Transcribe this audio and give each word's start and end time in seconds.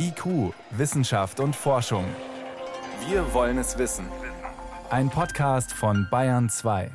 IQ, 0.00 0.54
Wissenschaft 0.70 1.40
und 1.40 1.56
Forschung. 1.56 2.04
Wir 3.08 3.34
wollen 3.34 3.58
es 3.58 3.78
wissen. 3.78 4.06
Ein 4.90 5.10
Podcast 5.10 5.72
von 5.72 6.06
Bayern 6.08 6.48
2. 6.48 6.90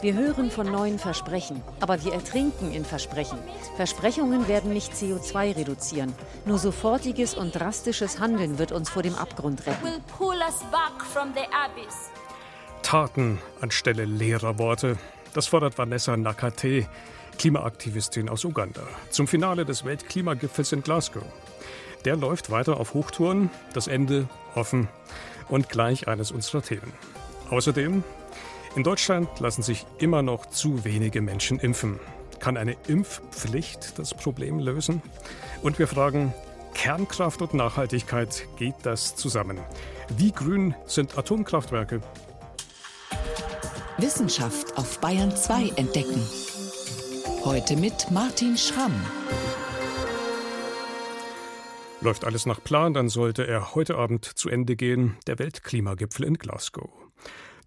Wir 0.00 0.14
hören 0.14 0.50
von 0.50 0.72
neuen 0.72 0.98
Versprechen, 0.98 1.62
aber 1.78 2.02
wir 2.02 2.14
ertrinken 2.14 2.72
in 2.72 2.84
Versprechen. 2.84 3.38
Versprechungen 3.76 4.48
werden 4.48 4.72
nicht 4.72 4.92
CO2 4.92 5.56
reduzieren. 5.56 6.12
Nur 6.46 6.58
sofortiges 6.58 7.34
und 7.34 7.54
drastisches 7.54 8.18
Handeln 8.18 8.58
wird 8.58 8.72
uns 8.72 8.90
vor 8.90 9.02
dem 9.02 9.14
Abgrund 9.14 9.66
retten. 9.66 10.02
Taten 12.82 13.38
anstelle 13.60 14.04
leerer 14.04 14.58
Worte. 14.58 14.98
Das 15.34 15.46
fordert 15.46 15.78
Vanessa 15.78 16.14
Nakate, 16.16 16.86
Klimaaktivistin 17.38 18.28
aus 18.28 18.44
Uganda, 18.44 18.82
zum 19.08 19.26
Finale 19.26 19.64
des 19.64 19.84
Weltklimagipfels 19.84 20.72
in 20.72 20.82
Glasgow. 20.82 21.22
Der 22.04 22.16
läuft 22.16 22.50
weiter 22.50 22.78
auf 22.78 22.92
Hochtouren, 22.92 23.50
das 23.72 23.86
Ende 23.86 24.28
offen 24.54 24.88
und 25.48 25.70
gleich 25.70 26.06
eines 26.06 26.32
unserer 26.32 26.60
Themen. 26.60 26.92
Außerdem, 27.48 28.04
in 28.76 28.82
Deutschland 28.82 29.28
lassen 29.40 29.62
sich 29.62 29.86
immer 29.98 30.22
noch 30.22 30.46
zu 30.46 30.84
wenige 30.84 31.22
Menschen 31.22 31.58
impfen. 31.58 31.98
Kann 32.38 32.58
eine 32.58 32.76
Impfpflicht 32.86 33.98
das 33.98 34.12
Problem 34.12 34.58
lösen? 34.58 35.00
Und 35.62 35.78
wir 35.78 35.88
fragen, 35.88 36.34
Kernkraft 36.74 37.40
und 37.40 37.54
Nachhaltigkeit, 37.54 38.46
geht 38.56 38.74
das 38.82 39.16
zusammen? 39.16 39.60
Wie 40.08 40.32
grün 40.32 40.74
sind 40.86 41.16
Atomkraftwerke? 41.16 42.02
Wissenschaft 43.98 44.76
auf 44.78 45.00
Bayern 45.00 45.36
2 45.36 45.68
entdecken. 45.76 46.26
Heute 47.44 47.76
mit 47.76 48.10
Martin 48.10 48.56
Schramm. 48.56 48.94
Läuft 52.00 52.24
alles 52.24 52.46
nach 52.46 52.62
Plan, 52.62 52.94
dann 52.94 53.08
sollte 53.08 53.46
er 53.46 53.74
heute 53.74 53.96
Abend 53.96 54.24
zu 54.24 54.48
Ende 54.48 54.76
gehen, 54.76 55.16
der 55.26 55.38
Weltklimagipfel 55.38 56.24
in 56.24 56.38
Glasgow. 56.38 56.90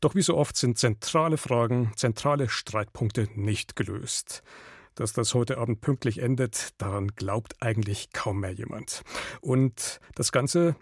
Doch 0.01 0.15
wie 0.15 0.21
so 0.21 0.35
oft 0.35 0.57
sind 0.57 0.77
zentrale 0.77 1.37
Fragen, 1.37 1.93
zentrale 1.95 2.49
Streitpunkte 2.49 3.29
nicht 3.35 3.75
gelöst. 3.75 4.43
Dass 4.95 5.11
das 5.11 5.33
heute 5.33 5.57
Abend 5.57 5.81
pünktlich 5.81 6.21
endet, 6.21 6.69
daran 6.77 7.09
glaubt 7.09 7.61
eigentlich 7.61 8.13
kaum 8.13 8.39
mehr 8.39 8.53
jemand. 8.53 9.03
Und 9.41 9.99
das 10.15 10.31
Ganze, 10.31 10.75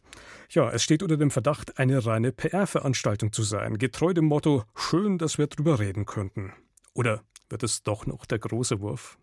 ja, 0.49 0.69
es 0.69 0.83
steht 0.83 1.01
unter 1.01 1.17
dem 1.17 1.31
Verdacht, 1.31 1.79
eine 1.79 2.05
reine 2.05 2.31
PR-Veranstaltung 2.31 3.31
zu 3.31 3.41
sein, 3.41 3.77
getreu 3.77 4.13
dem 4.13 4.25
Motto, 4.25 4.63
schön, 4.75 5.17
dass 5.17 5.37
wir 5.37 5.47
drüber 5.47 5.79
reden 5.79 6.05
könnten. 6.05 6.53
Oder 6.93 7.23
wird 7.49 7.63
es 7.63 7.81
doch 7.81 8.05
noch 8.05 8.25
der 8.25 8.39
große 8.39 8.81
Wurf? 8.81 9.17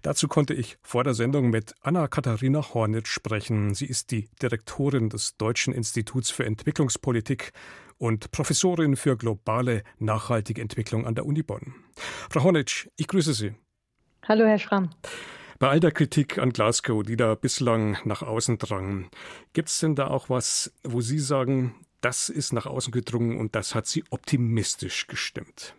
Dazu 0.00 0.28
konnte 0.28 0.54
ich 0.54 0.78
vor 0.82 1.04
der 1.04 1.14
Sendung 1.14 1.50
mit 1.50 1.74
Anna-Katharina 1.82 2.72
Hornitz 2.74 3.08
sprechen. 3.08 3.74
Sie 3.74 3.86
ist 3.86 4.10
die 4.10 4.28
Direktorin 4.40 5.10
des 5.10 5.36
Deutschen 5.36 5.74
Instituts 5.74 6.30
für 6.30 6.46
Entwicklungspolitik 6.46 7.52
und 7.98 8.30
Professorin 8.30 8.96
für 8.96 9.16
globale 9.16 9.84
nachhaltige 9.98 10.60
Entwicklung 10.60 11.06
an 11.06 11.14
der 11.14 11.26
Uni 11.26 11.42
Bonn. 11.42 11.74
Frau 12.30 12.42
Hornitz, 12.42 12.88
ich 12.96 13.06
grüße 13.06 13.34
Sie. 13.34 13.54
Hallo, 14.28 14.46
Herr 14.46 14.60
Schramm. 14.60 14.90
Bei 15.58 15.68
all 15.68 15.80
der 15.80 15.90
Kritik 15.90 16.38
an 16.38 16.50
Glasgow, 16.50 17.02
die 17.02 17.16
da 17.16 17.34
bislang 17.34 17.98
nach 18.04 18.22
außen 18.22 18.56
drang, 18.56 19.08
gibt 19.52 19.68
es 19.68 19.80
denn 19.80 19.96
da 19.96 20.06
auch 20.06 20.30
was, 20.30 20.72
wo 20.84 21.00
Sie 21.00 21.18
sagen, 21.18 21.74
das 22.02 22.28
ist 22.28 22.52
nach 22.52 22.66
außen 22.66 22.92
gedrungen 22.92 23.40
und 23.40 23.56
das 23.56 23.74
hat 23.74 23.86
Sie 23.86 24.04
optimistisch 24.10 25.08
gestimmt? 25.08 25.74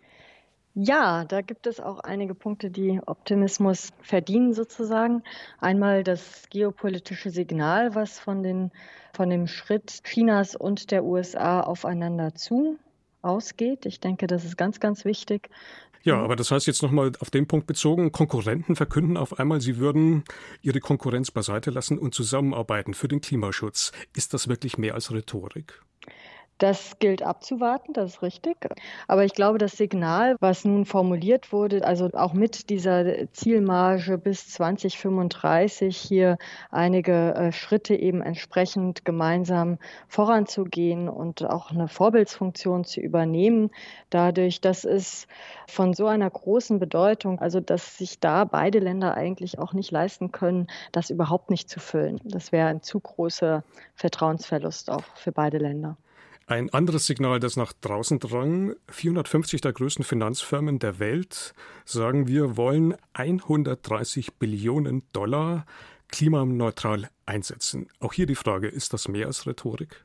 Ja, 0.74 1.24
da 1.24 1.40
gibt 1.40 1.66
es 1.66 1.80
auch 1.80 2.00
einige 2.00 2.34
Punkte, 2.34 2.70
die 2.70 3.00
Optimismus 3.06 3.92
verdienen 4.02 4.52
sozusagen. 4.52 5.22
Einmal 5.58 6.04
das 6.04 6.42
geopolitische 6.50 7.30
Signal, 7.30 7.94
was 7.94 8.18
von, 8.18 8.42
den, 8.42 8.72
von 9.14 9.30
dem 9.30 9.46
Schritt 9.46 10.02
Chinas 10.04 10.54
und 10.54 10.90
der 10.90 11.04
USA 11.04 11.60
aufeinander 11.60 12.34
zu 12.34 12.78
ausgeht. 13.24 13.86
Ich 13.86 14.00
denke, 14.00 14.26
das 14.26 14.44
ist 14.44 14.56
ganz, 14.56 14.80
ganz 14.80 15.04
wichtig. 15.04 15.48
Ja, 16.04 16.20
aber 16.20 16.36
das 16.36 16.50
heißt 16.50 16.66
jetzt 16.66 16.82
nochmal 16.82 17.12
auf 17.20 17.30
den 17.30 17.48
Punkt 17.48 17.66
bezogen, 17.66 18.12
Konkurrenten 18.12 18.76
verkünden 18.76 19.16
auf 19.16 19.38
einmal, 19.38 19.62
sie 19.62 19.78
würden 19.78 20.24
ihre 20.60 20.78
Konkurrenz 20.78 21.30
beiseite 21.30 21.70
lassen 21.70 21.98
und 21.98 22.14
zusammenarbeiten 22.14 22.92
für 22.92 23.08
den 23.08 23.22
Klimaschutz. 23.22 23.90
Ist 24.14 24.34
das 24.34 24.46
wirklich 24.46 24.76
mehr 24.76 24.94
als 24.94 25.10
Rhetorik? 25.12 25.82
Das 26.58 27.00
gilt 27.00 27.22
abzuwarten, 27.22 27.92
das 27.94 28.14
ist 28.14 28.22
richtig. 28.22 28.56
Aber 29.08 29.24
ich 29.24 29.34
glaube, 29.34 29.58
das 29.58 29.72
Signal, 29.72 30.36
was 30.38 30.64
nun 30.64 30.84
formuliert 30.84 31.52
wurde, 31.52 31.84
also 31.84 32.10
auch 32.12 32.32
mit 32.32 32.70
dieser 32.70 33.30
Zielmarge 33.32 34.18
bis 34.18 34.50
2035 34.50 35.96
hier 35.96 36.38
einige 36.70 37.34
äh, 37.34 37.52
Schritte 37.52 37.96
eben 37.96 38.22
entsprechend 38.22 39.04
gemeinsam 39.04 39.78
voranzugehen 40.06 41.08
und 41.08 41.44
auch 41.44 41.72
eine 41.72 41.88
Vorbildsfunktion 41.88 42.84
zu 42.84 43.00
übernehmen, 43.00 43.70
dadurch, 44.10 44.60
das 44.60 44.84
ist 44.84 45.26
von 45.66 45.92
so 45.92 46.06
einer 46.06 46.30
großen 46.30 46.78
Bedeutung, 46.78 47.40
also 47.40 47.58
dass 47.58 47.98
sich 47.98 48.20
da 48.20 48.44
beide 48.44 48.78
Länder 48.78 49.14
eigentlich 49.14 49.58
auch 49.58 49.72
nicht 49.72 49.90
leisten 49.90 50.30
können, 50.30 50.68
das 50.92 51.10
überhaupt 51.10 51.50
nicht 51.50 51.68
zu 51.68 51.80
füllen. 51.80 52.20
Das 52.24 52.52
wäre 52.52 52.68
ein 52.68 52.82
zu 52.82 53.00
großer 53.00 53.64
Vertrauensverlust 53.96 54.88
auch 54.90 55.04
für 55.16 55.32
beide 55.32 55.58
Länder. 55.58 55.96
Ein 56.46 56.68
anderes 56.74 57.06
Signal, 57.06 57.40
das 57.40 57.56
nach 57.56 57.72
draußen 57.72 58.18
drang, 58.18 58.74
450 58.90 59.62
der 59.62 59.72
größten 59.72 60.04
Finanzfirmen 60.04 60.78
der 60.78 60.98
Welt 60.98 61.54
sagen, 61.86 62.28
wir 62.28 62.58
wollen 62.58 62.96
130 63.14 64.34
Billionen 64.34 65.04
Dollar 65.14 65.64
klimaneutral 66.08 67.08
einsetzen. 67.24 67.88
Auch 67.98 68.12
hier 68.12 68.26
die 68.26 68.34
Frage, 68.34 68.68
ist 68.68 68.92
das 68.92 69.08
mehr 69.08 69.26
als 69.26 69.46
Rhetorik? 69.46 70.04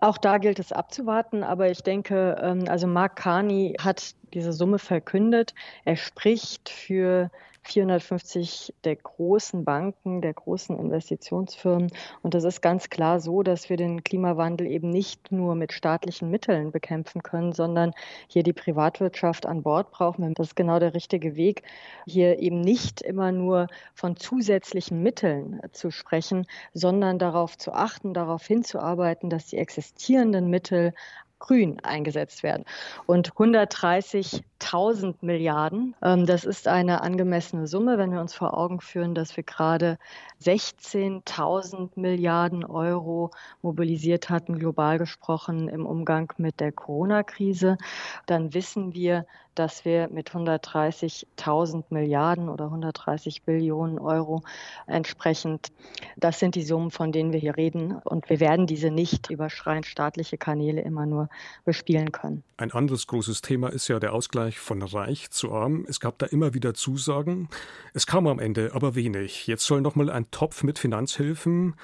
Auch 0.00 0.18
da 0.18 0.36
gilt 0.36 0.58
es 0.58 0.70
abzuwarten, 0.70 1.42
aber 1.42 1.70
ich 1.70 1.82
denke, 1.82 2.36
ähm, 2.42 2.64
also 2.68 2.86
Mark 2.86 3.16
Carney 3.16 3.74
hat 3.80 4.14
diese 4.34 4.52
Summe 4.52 4.78
verkündet. 4.78 5.54
Er 5.86 5.96
spricht 5.96 6.68
für 6.68 7.30
450 7.68 8.74
der 8.84 8.96
großen 8.96 9.64
Banken, 9.64 10.22
der 10.22 10.32
großen 10.32 10.78
Investitionsfirmen. 10.78 11.90
Und 12.22 12.34
das 12.34 12.44
ist 12.44 12.62
ganz 12.62 12.88
klar 12.88 13.20
so, 13.20 13.42
dass 13.42 13.68
wir 13.68 13.76
den 13.76 14.02
Klimawandel 14.02 14.66
eben 14.66 14.88
nicht 14.88 15.30
nur 15.30 15.54
mit 15.54 15.72
staatlichen 15.72 16.30
Mitteln 16.30 16.72
bekämpfen 16.72 17.22
können, 17.22 17.52
sondern 17.52 17.92
hier 18.26 18.42
die 18.42 18.52
Privatwirtschaft 18.52 19.44
an 19.46 19.62
Bord 19.62 19.90
brauchen. 19.90 20.32
Das 20.34 20.48
ist 20.48 20.56
genau 20.56 20.78
der 20.78 20.94
richtige 20.94 21.36
Weg, 21.36 21.62
hier 22.06 22.38
eben 22.38 22.60
nicht 22.60 23.02
immer 23.02 23.32
nur 23.32 23.66
von 23.94 24.16
zusätzlichen 24.16 25.02
Mitteln 25.02 25.60
zu 25.72 25.90
sprechen, 25.90 26.46
sondern 26.72 27.18
darauf 27.18 27.58
zu 27.58 27.72
achten, 27.72 28.14
darauf 28.14 28.46
hinzuarbeiten, 28.46 29.28
dass 29.28 29.46
die 29.46 29.58
existierenden 29.58 30.48
Mittel 30.48 30.94
grün 31.38 31.80
eingesetzt 31.80 32.42
werden. 32.42 32.64
Und 33.06 33.32
130.000 33.32 35.14
Milliarden, 35.20 35.94
ähm, 36.02 36.26
das 36.26 36.44
ist 36.44 36.68
eine 36.68 37.02
angemessene 37.02 37.66
Summe, 37.66 37.98
wenn 37.98 38.12
wir 38.12 38.20
uns 38.20 38.34
vor 38.34 38.56
Augen 38.56 38.80
führen, 38.80 39.14
dass 39.14 39.36
wir 39.36 39.44
gerade 39.44 39.98
16.000 40.42 41.90
Milliarden 41.96 42.64
Euro 42.64 43.30
mobilisiert 43.62 44.30
hatten, 44.30 44.58
global 44.58 44.98
gesprochen, 44.98 45.68
im 45.68 45.86
Umgang 45.86 46.32
mit 46.36 46.60
der 46.60 46.72
Corona-Krise. 46.72 47.78
Dann 48.26 48.54
wissen 48.54 48.94
wir, 48.94 49.26
dass 49.58 49.84
wir 49.84 50.08
mit 50.08 50.30
130.000 50.30 51.84
Milliarden 51.90 52.48
oder 52.48 52.66
130 52.66 53.42
Billionen 53.42 53.98
Euro 53.98 54.42
entsprechend, 54.86 55.72
das 56.16 56.38
sind 56.38 56.54
die 56.54 56.62
Summen, 56.62 56.90
von 56.90 57.10
denen 57.10 57.32
wir 57.32 57.40
hier 57.40 57.56
reden. 57.56 57.96
Und 58.04 58.30
wir 58.30 58.38
werden 58.38 58.66
diese 58.66 58.90
nicht 58.90 59.30
überschreien 59.30 59.82
staatliche 59.82 60.38
Kanäle 60.38 60.82
immer 60.82 61.06
nur 61.06 61.27
bespielen 61.64 62.12
können. 62.12 62.42
Ein 62.56 62.72
anderes 62.72 63.06
großes 63.06 63.42
Thema 63.42 63.68
ist 63.68 63.88
ja 63.88 63.98
der 63.98 64.12
Ausgleich 64.12 64.58
von 64.58 64.82
reich 64.82 65.30
zu 65.30 65.52
arm. 65.52 65.84
Es 65.88 66.00
gab 66.00 66.18
da 66.18 66.26
immer 66.26 66.54
wieder 66.54 66.74
Zusagen. 66.74 67.48
Es 67.94 68.06
kam 68.06 68.26
am 68.26 68.38
Ende 68.38 68.72
aber 68.74 68.94
wenig. 68.94 69.46
Jetzt 69.46 69.64
soll 69.64 69.80
noch 69.80 69.94
mal 69.94 70.10
ein 70.10 70.30
Topf 70.30 70.62
mit 70.62 70.78
Finanzhilfen 70.78 71.74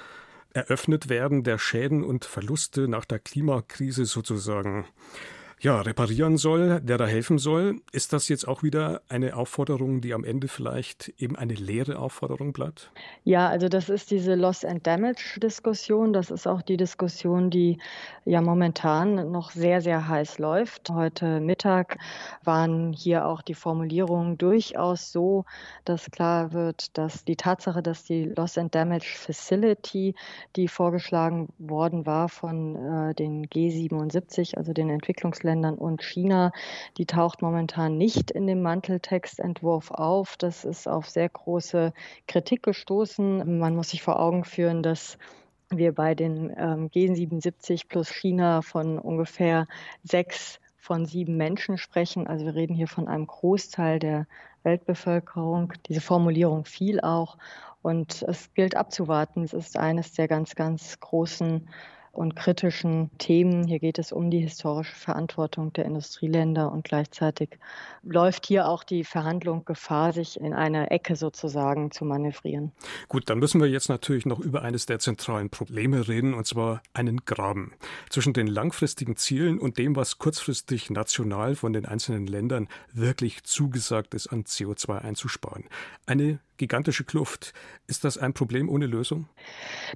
eröffnet 0.53 1.09
werden, 1.09 1.43
der 1.43 1.59
Schäden 1.59 2.05
und 2.05 2.25
Verluste 2.25 2.89
nach 2.89 3.05
der 3.05 3.19
Klimakrise 3.19 4.05
sozusagen 4.05 4.87
ja, 5.65 5.81
reparieren 5.81 6.37
soll, 6.37 6.83
der 6.83 6.99
da 6.99 7.07
helfen 7.07 7.39
soll. 7.39 7.81
Ist 7.91 8.13
das 8.13 8.29
jetzt 8.29 8.47
auch 8.47 8.63
wieder 8.63 9.01
eine 9.09 9.35
Aufforderung, 9.35 10.03
die 10.03 10.13
am 10.13 10.23
Ende 10.23 10.47
vielleicht 10.47 11.09
eben 11.17 11.37
eine 11.37 11.55
leere 11.55 11.99
Aufforderung 11.99 12.53
bleibt? 12.53 12.93
Ja, 13.25 13.49
also 13.49 13.71
das 13.71 13.89
ist 13.89 14.11
diese 14.11 14.35
Loss 14.35 14.67
and 14.67 14.87
Damage 14.87 15.41
Diskussion. 15.41 16.13
Das 16.13 16.31
ist 16.31 16.47
auch 16.47 16.61
die 16.61 16.77
Diskussion, 16.77 17.49
die 17.49 17.79
ja 18.27 18.43
momentan 18.43 19.33
noch 19.33 19.53
sehr, 19.53 19.81
sehr 19.81 20.07
heiß 20.07 20.39
läuft. 20.39 20.91
Heute 20.91 21.41
Mittag 21.41 21.97
waren 22.43 22.93
hier 22.93 23.27
auch 23.27 23.41
die 23.41 23.55
Formulierungen 23.55 24.37
durchaus 24.37 25.13
so, 25.13 25.47
dass 25.87 26.11
klar 26.11 26.53
wird, 26.53 26.97
dass 26.99 27.25
die 27.25 27.37
Tatsache, 27.37 27.83
dass 27.83 28.05
die 28.05 28.25
Loss 28.37 28.59
and 28.59 28.75
Damage 28.75 29.15
Facility, 29.17 30.15
die 30.57 30.69
vorgeschlagen 30.69 31.49
worden 31.57 32.05
war 32.05 32.29
von 32.29 32.77
äh, 32.77 33.15
den 33.15 33.47
G77, 33.47 34.59
also 34.59 34.75
den 34.75 34.91
Entwicklungsländern, 34.91 35.54
Entwicklungsländern 35.55 35.79
und 35.79 36.03
China. 36.03 36.53
Die 36.99 37.07
taucht 37.07 37.43
momentan 37.43 37.97
nicht 37.97 38.31
in 38.31 38.47
dem 38.47 38.63
Manteltextentwurf 38.63 39.91
auf. 39.91 40.37
Das 40.37 40.65
ist 40.65 40.89
auf 40.89 41.09
sehr 41.09 41.29
große 41.29 41.93
Kritik 42.27 42.63
gestoßen. 42.63 43.59
Man 43.59 43.77
muss 43.77 43.91
sich 43.91 44.03
vor 44.03 44.21
Augen 44.21 44.45
führen, 44.45 44.83
dass 44.83 45.19
wir 45.71 45.95
bei 45.95 46.15
den 46.15 46.51
ähm, 46.57 46.91
G77 46.91 47.89
plus 47.89 48.11
China 48.11 48.63
von 48.63 48.99
ungefähr 48.99 49.67
sechs 50.03 50.61
von 50.77 51.07
sieben 51.07 51.37
Menschen 51.37 51.79
sprechen. 51.79 52.27
Also 52.27 52.45
wir 52.45 52.55
reden 52.55 52.75
hier 52.75 52.89
von 52.89 53.09
einem 53.09 53.27
Großteil 53.27 53.99
der 53.99 54.27
Weltbevölkerung. 54.63 55.73
Diese 55.89 56.03
Formulierung 56.03 56.65
fiel 56.65 57.01
auch. 57.01 57.39
Und 57.81 58.23
es 58.23 58.53
gilt 58.55 58.77
abzuwarten. 58.77 59.45
Es 59.45 59.53
ist 59.53 59.77
eines 59.77 60.13
der 60.13 60.29
ganz, 60.29 60.55
ganz 60.55 61.01
großen 61.01 61.69
und 62.15 62.37
kritischen 62.37 63.11
Themen. 63.19 63.67
Hier 63.67 63.79
geht 63.79 63.99
es 63.99 64.13
um 64.13 64.31
die 64.31 64.41
historische 64.41 64.95
Verantwortung 64.95 65.73
der 65.73 65.85
Industrieländer 65.85 66.71
und 66.71 66.85
gleichzeitig 66.85 67.59
läuft 68.03 68.47
hier 68.47 68.69
auch 68.69 68.85
die 68.85 69.05
Verhandlung 69.05 69.65
Gefahr, 69.65 70.13
sich 70.13 70.41
in 70.41 70.55
eine 70.55 70.91
Ecke 70.91 71.17
sozusagen 71.17 71.91
zu 71.91 72.05
manövrieren. 72.05 72.73
Gut, 73.09 73.29
dann 73.29 73.39
müssen 73.39 73.61
wir 73.61 73.69
jetzt 73.69 73.89
natürlich 73.89 74.27
noch 74.27 74.41
über 74.41 74.63
eines 74.63 74.87
der 74.87 74.99
zentralen 74.99 75.51
Probleme 75.51 76.09
reden, 76.09 76.35
und 76.35 76.47
zwar 76.47 76.83
einen 76.93 77.25
Graben 77.25 77.73
zwischen 78.11 78.33
den 78.33 78.47
langfristigen 78.47 79.17
Zielen 79.17 79.59
und 79.59 79.79
dem, 79.79 79.97
was 79.97 80.19
kurzfristig 80.19 80.91
national 80.91 81.55
von 81.55 81.73
den 81.73 81.87
einzelnen 81.87 82.27
Ländern 82.27 82.69
wirklich 82.93 83.45
zugesagt 83.45 84.15
ist, 84.15 84.29
an 84.29 84.45
CO2 84.45 84.99
einzusparen. 84.99 85.65
Eine 86.07 86.39
gigantische 86.57 87.05
Kluft. 87.05 87.53
Ist 87.87 88.05
das 88.05 88.19
ein 88.19 88.35
Problem 88.35 88.69
ohne 88.69 88.87
Lösung? 88.87 89.29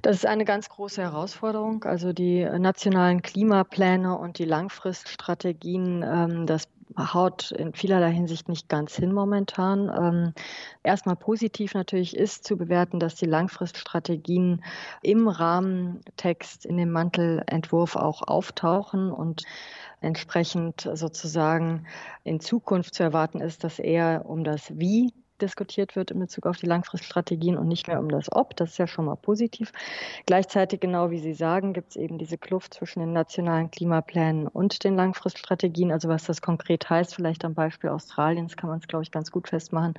Das 0.01 0.15
ist 0.15 0.25
eine 0.25 0.45
ganz 0.45 0.69
große 0.69 1.01
Herausforderung. 1.01 1.83
Also 1.83 2.13
die 2.13 2.43
nationalen 2.43 3.21
Klimapläne 3.21 4.17
und 4.17 4.39
die 4.39 4.45
Langfriststrategien, 4.45 6.03
ähm, 6.03 6.45
das 6.45 6.67
haut 6.97 7.51
in 7.51 7.73
vielerlei 7.73 8.11
Hinsicht 8.11 8.49
nicht 8.49 8.67
ganz 8.67 8.95
hin 8.95 9.13
momentan. 9.13 9.89
Ähm, 9.89 10.33
erstmal 10.83 11.15
positiv 11.15 11.73
natürlich 11.73 12.15
ist 12.15 12.45
zu 12.45 12.57
bewerten, 12.57 12.99
dass 12.99 13.15
die 13.15 13.25
Langfriststrategien 13.25 14.63
im 15.01 15.27
Rahmentext, 15.27 16.65
in 16.65 16.77
dem 16.77 16.91
Mantelentwurf 16.91 17.95
auch 17.95 18.23
auftauchen 18.27 19.11
und 19.11 19.43
entsprechend 20.01 20.89
sozusagen 20.93 21.85
in 22.23 22.39
Zukunft 22.39 22.95
zu 22.95 23.03
erwarten 23.03 23.41
ist, 23.41 23.63
dass 23.63 23.79
eher 23.79 24.25
um 24.25 24.43
das 24.43 24.77
Wie 24.77 25.13
diskutiert 25.41 25.95
wird 25.95 26.11
in 26.11 26.19
Bezug 26.19 26.45
auf 26.45 26.57
die 26.57 26.65
Langfriststrategien 26.65 27.57
und 27.57 27.67
nicht 27.67 27.87
mehr 27.87 27.99
um 27.99 28.09
das 28.09 28.31
Ob. 28.31 28.55
Das 28.55 28.71
ist 28.71 28.77
ja 28.77 28.87
schon 28.87 29.05
mal 29.05 29.15
positiv. 29.15 29.71
Gleichzeitig, 30.25 30.79
genau 30.79 31.11
wie 31.11 31.19
Sie 31.19 31.33
sagen, 31.33 31.73
gibt 31.73 31.91
es 31.91 31.95
eben 31.95 32.17
diese 32.17 32.37
Kluft 32.37 32.73
zwischen 32.73 32.99
den 32.99 33.13
nationalen 33.13 33.71
Klimaplänen 33.71 34.47
und 34.47 34.83
den 34.83 34.95
Langfriststrategien. 34.95 35.91
Also 35.91 36.09
was 36.09 36.25
das 36.25 36.41
konkret 36.41 36.89
heißt, 36.89 37.15
vielleicht 37.15 37.45
am 37.45 37.53
Beispiel 37.53 37.89
Australiens 37.89 38.57
kann 38.57 38.69
man 38.69 38.79
es, 38.79 38.87
glaube 38.87 39.03
ich, 39.03 39.11
ganz 39.11 39.31
gut 39.31 39.47
festmachen, 39.47 39.93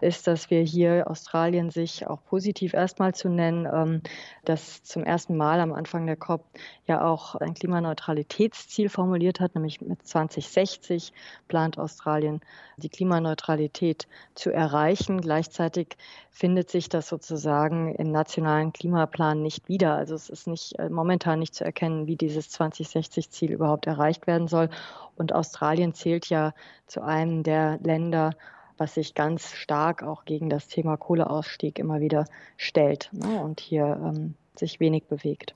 ist, 0.00 0.26
dass 0.26 0.50
wir 0.50 0.62
hier 0.62 1.10
Australien 1.10 1.70
sich 1.70 2.06
auch 2.06 2.22
positiv 2.24 2.74
erstmal 2.74 3.14
zu 3.14 3.28
nennen, 3.28 3.68
ähm, 3.72 4.02
das 4.44 4.82
zum 4.82 5.04
ersten 5.04 5.36
Mal 5.36 5.60
am 5.60 5.72
Anfang 5.72 6.06
der 6.06 6.16
COP 6.16 6.44
ja 6.86 7.04
auch 7.04 7.34
ein 7.34 7.54
Klimaneutralitätsziel 7.54 8.88
formuliert 8.88 9.40
hat, 9.40 9.54
nämlich 9.54 9.80
mit 9.80 10.06
2060 10.06 11.12
plant 11.48 11.78
Australien 11.78 12.40
die 12.76 12.88
Klimaneutralität 12.88 14.06
zu 14.34 14.50
erreichen. 14.50 14.75
Gleichzeitig 15.20 15.96
findet 16.30 16.70
sich 16.70 16.88
das 16.88 17.08
sozusagen 17.08 17.94
im 17.94 18.10
nationalen 18.10 18.72
Klimaplan 18.72 19.42
nicht 19.42 19.68
wieder. 19.68 19.94
Also 19.94 20.14
es 20.14 20.28
ist 20.28 20.46
nicht 20.46 20.78
äh, 20.78 20.88
momentan 20.88 21.38
nicht 21.38 21.54
zu 21.54 21.64
erkennen, 21.64 22.06
wie 22.06 22.16
dieses 22.16 22.50
2060-Ziel 22.50 23.52
überhaupt 23.52 23.86
erreicht 23.86 24.26
werden 24.26 24.48
soll. 24.48 24.68
Und 25.16 25.32
Australien 25.32 25.94
zählt 25.94 26.28
ja 26.28 26.52
zu 26.86 27.02
einem 27.02 27.42
der 27.42 27.78
Länder, 27.82 28.32
was 28.76 28.94
sich 28.94 29.14
ganz 29.14 29.52
stark 29.52 30.02
auch 30.02 30.24
gegen 30.24 30.50
das 30.50 30.68
Thema 30.68 30.96
Kohleausstieg 30.96 31.78
immer 31.78 32.00
wieder 32.00 32.26
stellt 32.56 33.08
ne, 33.12 33.40
und 33.40 33.60
hier 33.60 33.98
ähm, 34.02 34.34
sich 34.54 34.80
wenig 34.80 35.04
bewegt. 35.04 35.54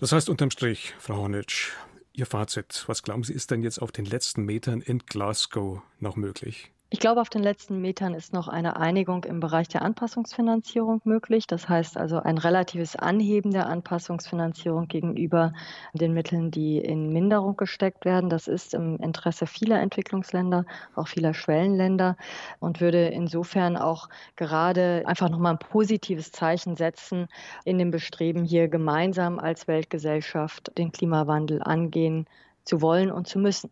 Das 0.00 0.12
heißt 0.12 0.28
unterm 0.28 0.50
Strich, 0.50 0.94
Frau 0.98 1.16
Hornitsch, 1.16 1.72
Ihr 2.16 2.26
Fazit, 2.26 2.84
was 2.86 3.02
glauben 3.02 3.24
Sie, 3.24 3.32
ist 3.32 3.50
denn 3.50 3.64
jetzt 3.64 3.82
auf 3.82 3.90
den 3.90 4.04
letzten 4.04 4.44
Metern 4.44 4.80
in 4.80 4.98
Glasgow 5.00 5.82
noch 5.98 6.14
möglich? 6.14 6.70
Ich 6.94 7.00
glaube, 7.00 7.20
auf 7.20 7.28
den 7.28 7.42
letzten 7.42 7.80
Metern 7.80 8.14
ist 8.14 8.32
noch 8.32 8.46
eine 8.46 8.76
Einigung 8.76 9.24
im 9.24 9.40
Bereich 9.40 9.66
der 9.66 9.82
Anpassungsfinanzierung 9.82 11.00
möglich. 11.02 11.48
Das 11.48 11.68
heißt 11.68 11.96
also 11.96 12.20
ein 12.20 12.38
relatives 12.38 12.94
Anheben 12.94 13.50
der 13.50 13.66
Anpassungsfinanzierung 13.66 14.86
gegenüber 14.86 15.54
den 15.92 16.14
Mitteln, 16.14 16.52
die 16.52 16.78
in 16.78 17.12
Minderung 17.12 17.56
gesteckt 17.56 18.04
werden. 18.04 18.30
Das 18.30 18.46
ist 18.46 18.74
im 18.74 18.96
Interesse 18.98 19.48
vieler 19.48 19.80
Entwicklungsländer, 19.80 20.66
auch 20.94 21.08
vieler 21.08 21.34
Schwellenländer 21.34 22.16
und 22.60 22.80
würde 22.80 23.08
insofern 23.08 23.76
auch 23.76 24.08
gerade 24.36 25.02
einfach 25.04 25.30
nochmal 25.30 25.54
ein 25.54 25.58
positives 25.58 26.30
Zeichen 26.30 26.76
setzen 26.76 27.26
in 27.64 27.78
dem 27.78 27.90
Bestreben, 27.90 28.44
hier 28.44 28.68
gemeinsam 28.68 29.40
als 29.40 29.66
Weltgesellschaft 29.66 30.70
den 30.78 30.92
Klimawandel 30.92 31.60
angehen 31.60 32.28
zu 32.62 32.80
wollen 32.80 33.10
und 33.10 33.26
zu 33.26 33.40
müssen. 33.40 33.68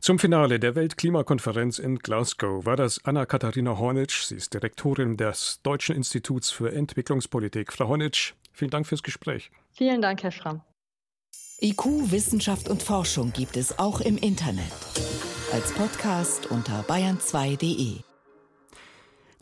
Zum 0.00 0.18
Finale 0.18 0.58
der 0.58 0.74
Weltklimakonferenz 0.74 1.78
in 1.78 1.98
Glasgow 1.98 2.66
war 2.66 2.76
das 2.76 3.04
Anna-Katharina 3.04 3.78
Hornitsch. 3.78 4.24
Sie 4.24 4.36
ist 4.36 4.52
Direktorin 4.52 5.16
des 5.16 5.60
Deutschen 5.62 5.94
Instituts 5.94 6.50
für 6.50 6.72
Entwicklungspolitik. 6.72 7.72
Frau 7.72 7.88
Hornitsch, 7.88 8.34
vielen 8.52 8.70
Dank 8.70 8.86
fürs 8.86 9.02
Gespräch. 9.02 9.50
Vielen 9.72 10.02
Dank, 10.02 10.22
Herr 10.22 10.32
Schramm. 10.32 10.62
IQ, 11.60 12.10
Wissenschaft 12.10 12.68
und 12.68 12.82
Forschung 12.82 13.32
gibt 13.32 13.56
es 13.56 13.78
auch 13.78 14.00
im 14.00 14.18
Internet. 14.18 14.72
Als 15.52 15.72
Podcast 15.72 16.46
unter 16.46 16.82
bayern2.de. 16.82 18.00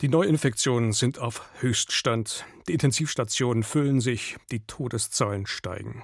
Die 0.01 0.07
Neuinfektionen 0.07 0.93
sind 0.93 1.19
auf 1.19 1.49
Höchststand. 1.59 2.45
Die 2.67 2.73
Intensivstationen 2.73 3.63
füllen 3.63 4.01
sich, 4.01 4.37
die 4.51 4.59
Todeszahlen 4.65 5.47
steigen. 5.47 6.03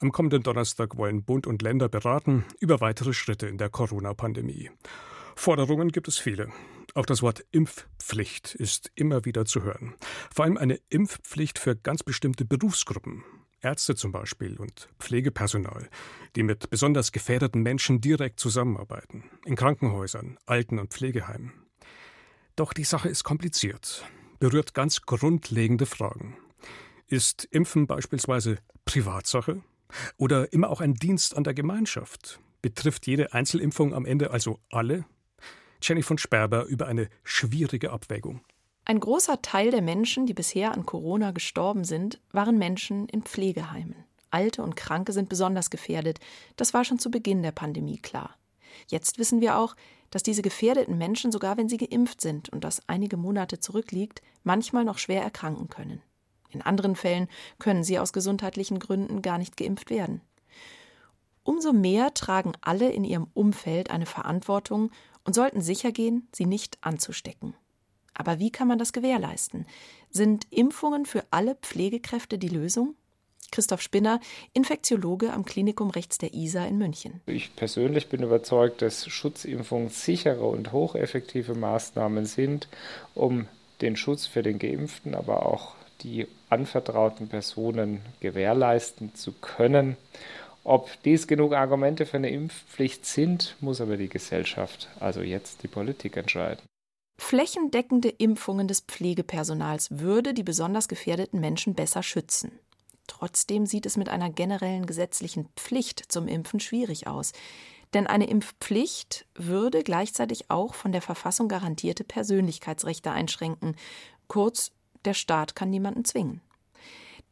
Am 0.00 0.12
kommenden 0.12 0.42
Donnerstag 0.42 0.96
wollen 0.96 1.24
Bund 1.24 1.46
und 1.46 1.62
Länder 1.62 1.88
beraten 1.88 2.44
über 2.60 2.80
weitere 2.80 3.12
Schritte 3.12 3.46
in 3.46 3.58
der 3.58 3.70
Corona-Pandemie. 3.70 4.70
Forderungen 5.36 5.90
gibt 5.90 6.08
es 6.08 6.18
viele. 6.18 6.50
Auch 6.94 7.06
das 7.06 7.22
Wort 7.22 7.44
Impfpflicht 7.50 8.54
ist 8.54 8.90
immer 8.94 9.24
wieder 9.24 9.44
zu 9.44 9.62
hören. 9.62 9.94
Vor 10.32 10.44
allem 10.44 10.56
eine 10.56 10.78
Impfpflicht 10.90 11.58
für 11.58 11.76
ganz 11.76 12.02
bestimmte 12.02 12.44
Berufsgruppen. 12.44 13.24
Ärzte 13.60 13.94
zum 13.94 14.12
Beispiel 14.12 14.58
und 14.58 14.88
Pflegepersonal, 14.98 15.88
die 16.36 16.42
mit 16.42 16.68
besonders 16.70 17.12
gefährdeten 17.12 17.62
Menschen 17.62 18.00
direkt 18.00 18.38
zusammenarbeiten. 18.38 19.24
In 19.44 19.56
Krankenhäusern, 19.56 20.38
Alten- 20.44 20.78
und 20.78 20.92
Pflegeheimen. 20.92 21.52
Doch 22.56 22.72
die 22.72 22.84
Sache 22.84 23.08
ist 23.08 23.24
kompliziert, 23.24 24.04
berührt 24.38 24.74
ganz 24.74 25.02
grundlegende 25.02 25.86
Fragen. 25.86 26.36
Ist 27.08 27.44
Impfen 27.44 27.86
beispielsweise 27.86 28.58
Privatsache 28.84 29.62
oder 30.16 30.52
immer 30.52 30.70
auch 30.70 30.80
ein 30.80 30.94
Dienst 30.94 31.36
an 31.36 31.44
der 31.44 31.54
Gemeinschaft? 31.54 32.40
Betrifft 32.62 33.06
jede 33.06 33.32
Einzelimpfung 33.32 33.94
am 33.94 34.06
Ende 34.06 34.30
also 34.30 34.58
alle? 34.70 35.04
Jenny 35.82 36.02
von 36.02 36.18
Sperber 36.18 36.64
über 36.64 36.86
eine 36.86 37.08
schwierige 37.22 37.92
Abwägung. 37.92 38.40
Ein 38.86 39.00
großer 39.00 39.40
Teil 39.42 39.70
der 39.70 39.82
Menschen, 39.82 40.26
die 40.26 40.34
bisher 40.34 40.72
an 40.72 40.84
Corona 40.84 41.30
gestorben 41.30 41.84
sind, 41.84 42.20
waren 42.32 42.58
Menschen 42.58 43.08
in 43.08 43.22
Pflegeheimen. 43.22 43.96
Alte 44.30 44.62
und 44.62 44.76
Kranke 44.76 45.12
sind 45.12 45.28
besonders 45.28 45.70
gefährdet. 45.70 46.18
Das 46.56 46.74
war 46.74 46.84
schon 46.84 46.98
zu 46.98 47.10
Beginn 47.10 47.42
der 47.42 47.52
Pandemie 47.52 47.98
klar. 47.98 48.36
Jetzt 48.88 49.18
wissen 49.18 49.40
wir 49.40 49.58
auch, 49.58 49.76
dass 50.10 50.22
diese 50.22 50.42
gefährdeten 50.42 50.98
Menschen, 50.98 51.32
sogar 51.32 51.56
wenn 51.56 51.68
sie 51.68 51.76
geimpft 51.76 52.20
sind 52.20 52.48
und 52.48 52.64
das 52.64 52.82
einige 52.88 53.16
Monate 53.16 53.58
zurückliegt, 53.58 54.22
manchmal 54.42 54.84
noch 54.84 54.98
schwer 54.98 55.22
erkranken 55.22 55.68
können. 55.68 56.02
In 56.54 56.62
anderen 56.62 56.96
Fällen 56.96 57.28
können 57.58 57.84
sie 57.84 57.98
aus 57.98 58.12
gesundheitlichen 58.12 58.78
Gründen 58.78 59.20
gar 59.22 59.38
nicht 59.38 59.56
geimpft 59.56 59.90
werden. 59.90 60.20
Umso 61.42 61.72
mehr 61.72 62.14
tragen 62.14 62.52
alle 62.62 62.90
in 62.90 63.04
ihrem 63.04 63.26
Umfeld 63.34 63.90
eine 63.90 64.06
Verantwortung 64.06 64.90
und 65.24 65.34
sollten 65.34 65.60
sicher 65.60 65.92
gehen, 65.92 66.28
sie 66.32 66.46
nicht 66.46 66.78
anzustecken. 66.80 67.54
Aber 68.14 68.38
wie 68.38 68.50
kann 68.50 68.68
man 68.68 68.78
das 68.78 68.92
gewährleisten? 68.92 69.66
Sind 70.08 70.46
Impfungen 70.50 71.04
für 71.04 71.24
alle 71.30 71.56
Pflegekräfte 71.56 72.38
die 72.38 72.48
Lösung? 72.48 72.94
Christoph 73.50 73.82
Spinner, 73.82 74.20
Infektiologe 74.52 75.32
am 75.32 75.44
Klinikum 75.44 75.90
rechts 75.90 76.18
der 76.18 76.34
ISA 76.34 76.64
in 76.66 76.78
München. 76.78 77.20
Ich 77.26 77.54
persönlich 77.54 78.08
bin 78.08 78.22
überzeugt, 78.22 78.82
dass 78.82 79.06
Schutzimpfungen 79.06 79.90
sichere 79.90 80.44
und 80.44 80.72
hocheffektive 80.72 81.54
Maßnahmen 81.54 82.26
sind, 82.26 82.68
um 83.14 83.46
den 83.80 83.96
Schutz 83.96 84.26
für 84.26 84.42
den 84.42 84.58
Geimpften, 84.58 85.14
aber 85.14 85.46
auch 85.46 85.74
die 86.02 86.26
anvertrauten 86.54 87.28
Personen 87.28 88.00
gewährleisten 88.20 89.14
zu 89.14 89.32
können. 89.32 89.96
Ob 90.62 90.90
dies 91.04 91.26
genug 91.26 91.52
Argumente 91.52 92.06
für 92.06 92.16
eine 92.16 92.30
Impfpflicht 92.30 93.04
sind, 93.04 93.56
muss 93.60 93.82
aber 93.82 93.98
die 93.98 94.08
Gesellschaft, 94.08 94.88
also 94.98 95.20
jetzt 95.20 95.62
die 95.62 95.68
Politik 95.68 96.16
entscheiden. 96.16 96.62
Flächendeckende 97.18 98.08
Impfungen 98.08 98.66
des 98.66 98.80
Pflegepersonals 98.80 99.88
würde 99.90 100.32
die 100.32 100.42
besonders 100.42 100.88
gefährdeten 100.88 101.40
Menschen 101.40 101.74
besser 101.74 102.02
schützen. 102.02 102.52
Trotzdem 103.06 103.66
sieht 103.66 103.86
es 103.86 103.96
mit 103.96 104.08
einer 104.08 104.30
generellen 104.30 104.86
gesetzlichen 104.86 105.48
Pflicht 105.56 106.10
zum 106.10 106.26
Impfen 106.28 106.60
schwierig 106.60 107.06
aus. 107.06 107.32
Denn 107.92 108.06
eine 108.06 108.26
Impfpflicht 108.26 109.26
würde 109.34 109.84
gleichzeitig 109.84 110.50
auch 110.50 110.74
von 110.74 110.92
der 110.92 111.02
Verfassung 111.02 111.48
garantierte 111.48 112.02
Persönlichkeitsrechte 112.02 113.12
einschränken. 113.12 113.76
Kurz, 114.26 114.72
der 115.04 115.14
Staat 115.14 115.54
kann 115.54 115.70
niemanden 115.70 116.04
zwingen. 116.04 116.40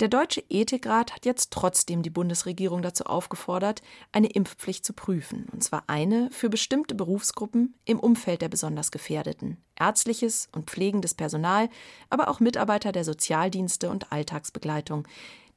Der 0.01 0.09
Deutsche 0.09 0.43
Ethikrat 0.49 1.15
hat 1.15 1.27
jetzt 1.27 1.53
trotzdem 1.53 2.03
die 2.03 2.11
Bundesregierung 2.11 2.83
dazu 2.83 3.05
aufgefordert, 3.05 3.83
eine 4.11 4.29
Impfpflicht 4.29 4.85
zu 4.85 4.95
prüfen, 4.95 5.47
und 5.53 5.63
zwar 5.63 5.85
eine 5.87 6.29
für 6.33 6.49
bestimmte 6.49 6.95
Berufsgruppen 6.95 7.75
im 7.85 8.01
Umfeld 8.01 8.43
der 8.43 8.49
besonders 8.49 8.91
Gefährdeten, 8.91 9.59
ärztliches 9.79 10.49
und 10.53 10.69
pflegendes 10.69 11.15
Personal, 11.15 11.69
aber 12.11 12.29
auch 12.29 12.41
Mitarbeiter 12.41 12.91
der 12.91 13.05
Sozialdienste 13.05 13.91
und 13.91 14.11
Alltagsbegleitung. 14.11 15.07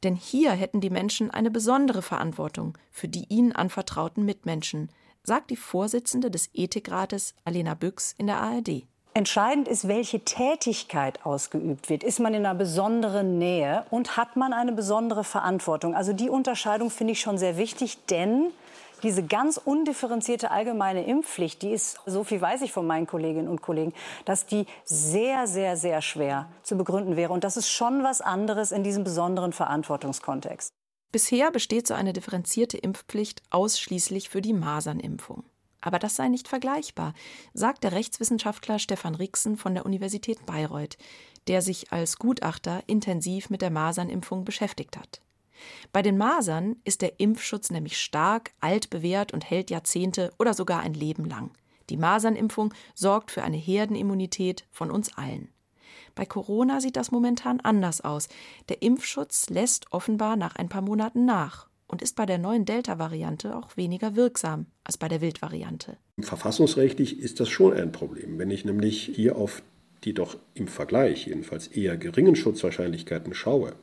Denn 0.04 0.16
hier 0.16 0.52
hätten 0.52 0.82
die 0.82 0.92
Menschen 0.92 1.32
eine 1.32 1.50
besondere 1.50 2.04
Verantwortung 2.04 2.78
für 2.92 3.08
die 3.08 3.26
ihnen 3.30 3.54
anvertrauten 3.54 4.26
Mitmenschen, 4.26 4.92
sagt 5.24 5.50
die 5.50 5.56
Vorsitzende 5.56 6.30
des 6.30 6.50
Ethikrates 6.54 7.34
Alena 7.46 7.74
Büchs 7.74 8.14
in 8.18 8.28
der 8.28 8.38
ARD. 8.38 8.86
Entscheidend 9.18 9.70
ist, 9.70 9.88
welche 9.88 10.26
Tätigkeit 10.26 11.26
ausgeübt 11.26 11.90
wird. 11.90 12.04
Ist 12.04 12.20
man 12.20 12.34
in 12.34 12.46
einer 12.46 12.54
besonderen 12.54 13.38
Nähe 13.38 13.86
und 13.90 14.18
hat 14.18 14.36
man 14.36 14.52
eine 14.52 14.74
besondere 14.74 15.24
Verantwortung? 15.24 15.96
Also 15.96 16.12
die 16.12 16.30
Unterscheidung 16.30 16.90
finde 16.90 17.14
ich 17.14 17.22
schon 17.22 17.38
sehr 17.38 17.56
wichtig, 17.56 17.98
denn 18.08 18.52
diese 19.04 19.24
ganz 19.24 19.56
undifferenzierte 19.56 20.52
allgemeine 20.52 21.06
Impfpflicht, 21.06 21.62
die 21.62 21.72
ist, 21.72 21.98
so 22.06 22.26
viel 22.26 22.42
weiß 22.42 22.62
ich 22.64 22.74
von 22.74 22.86
meinen 22.86 23.08
Kolleginnen 23.08 23.48
und 23.48 23.62
Kollegen, 23.62 23.94
dass 24.26 24.48
die 24.48 24.66
sehr, 24.84 25.48
sehr, 25.48 25.78
sehr 25.78 26.02
schwer 26.02 26.50
zu 26.64 26.76
begründen 26.78 27.16
wäre. 27.16 27.32
Und 27.32 27.46
das 27.46 27.56
ist 27.56 27.70
schon 27.70 28.04
was 28.04 28.20
anderes 28.20 28.74
in 28.74 28.84
diesem 28.84 29.06
besonderen 29.06 29.54
Verantwortungskontext. 29.54 30.74
Bisher 31.14 31.52
besteht 31.52 31.88
so 31.88 31.94
eine 31.94 32.12
differenzierte 32.12 32.78
Impfpflicht 32.78 33.44
ausschließlich 33.50 34.28
für 34.28 34.42
die 34.42 34.52
Masernimpfung. 34.52 35.46
Aber 35.86 36.00
das 36.00 36.16
sei 36.16 36.30
nicht 36.30 36.48
vergleichbar, 36.48 37.14
sagt 37.54 37.84
der 37.84 37.92
Rechtswissenschaftler 37.92 38.80
Stefan 38.80 39.14
Rixen 39.14 39.56
von 39.56 39.76
der 39.76 39.86
Universität 39.86 40.44
Bayreuth, 40.48 40.98
der 41.48 41.62
sich 41.62 41.94
als 41.94 42.18
Gutachter 42.18 42.82
intensiv 42.88 43.52
mit 43.52 43.62
der 43.62 43.70
Masernimpfung 43.70 44.46
beschäftigt 44.46 44.98
hat. 44.98 45.22
Bei 45.94 46.02
den 46.02 46.18
Masern 46.18 46.78
ist 46.86 47.04
der 47.04 47.20
Impfschutz 47.20 47.70
nämlich 47.70 48.02
stark, 48.02 48.52
altbewährt 48.62 49.32
und 49.32 49.48
hält 49.48 49.70
Jahrzehnte 49.70 50.34
oder 50.40 50.56
sogar 50.56 50.80
ein 50.82 50.96
Leben 50.96 51.26
lang. 51.26 51.52
Die 51.92 51.98
Masernimpfung 51.98 52.74
sorgt 52.96 53.30
für 53.30 53.44
eine 53.44 53.58
Herdenimmunität 53.58 54.66
von 54.72 54.90
uns 54.90 55.16
allen. 55.16 55.50
Bei 56.16 56.26
Corona 56.26 56.82
sieht 56.82 56.96
das 56.96 57.12
momentan 57.12 57.60
anders 57.60 58.02
aus. 58.02 58.28
Der 58.70 58.82
Impfschutz 58.82 59.50
lässt 59.52 59.92
offenbar 59.94 60.36
nach 60.36 60.56
ein 60.56 60.68
paar 60.68 60.82
Monaten 60.82 61.26
nach 61.26 61.68
und 61.88 62.02
ist 62.02 62.16
bei 62.16 62.26
der 62.26 62.38
neuen 62.38 62.66
Delta-Variante 62.66 63.56
auch 63.56 63.78
weniger 63.78 64.16
wirksam 64.16 64.68
als 64.84 64.98
bei 64.98 65.08
der 65.08 65.22
Wildvariante. 65.22 65.98
Verfassungsrechtlich 66.20 67.20
ist 67.20 67.40
das 67.40 67.50
schon 67.50 67.74
ein 67.74 67.92
Problem. 67.92 68.38
Wenn 68.38 68.52
ich 68.52 68.66
nämlich 68.66 69.12
hier 69.14 69.36
auf 69.36 69.62
die 70.04 70.14
doch 70.14 70.38
im 70.54 70.68
Vergleich 70.68 71.26
jedenfalls 71.28 71.68
eher 71.68 71.98
geringen 71.98 72.36
Schutzwahrscheinlichkeiten 72.36 73.34
schaue 73.34 73.74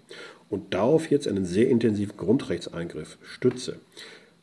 und 0.48 0.72
darauf 0.72 1.10
jetzt 1.10 1.26
einen 1.26 1.44
sehr 1.44 1.68
intensiven 1.68 2.16
Grundrechtseingriff 2.16 3.18
stütze, 3.22 3.80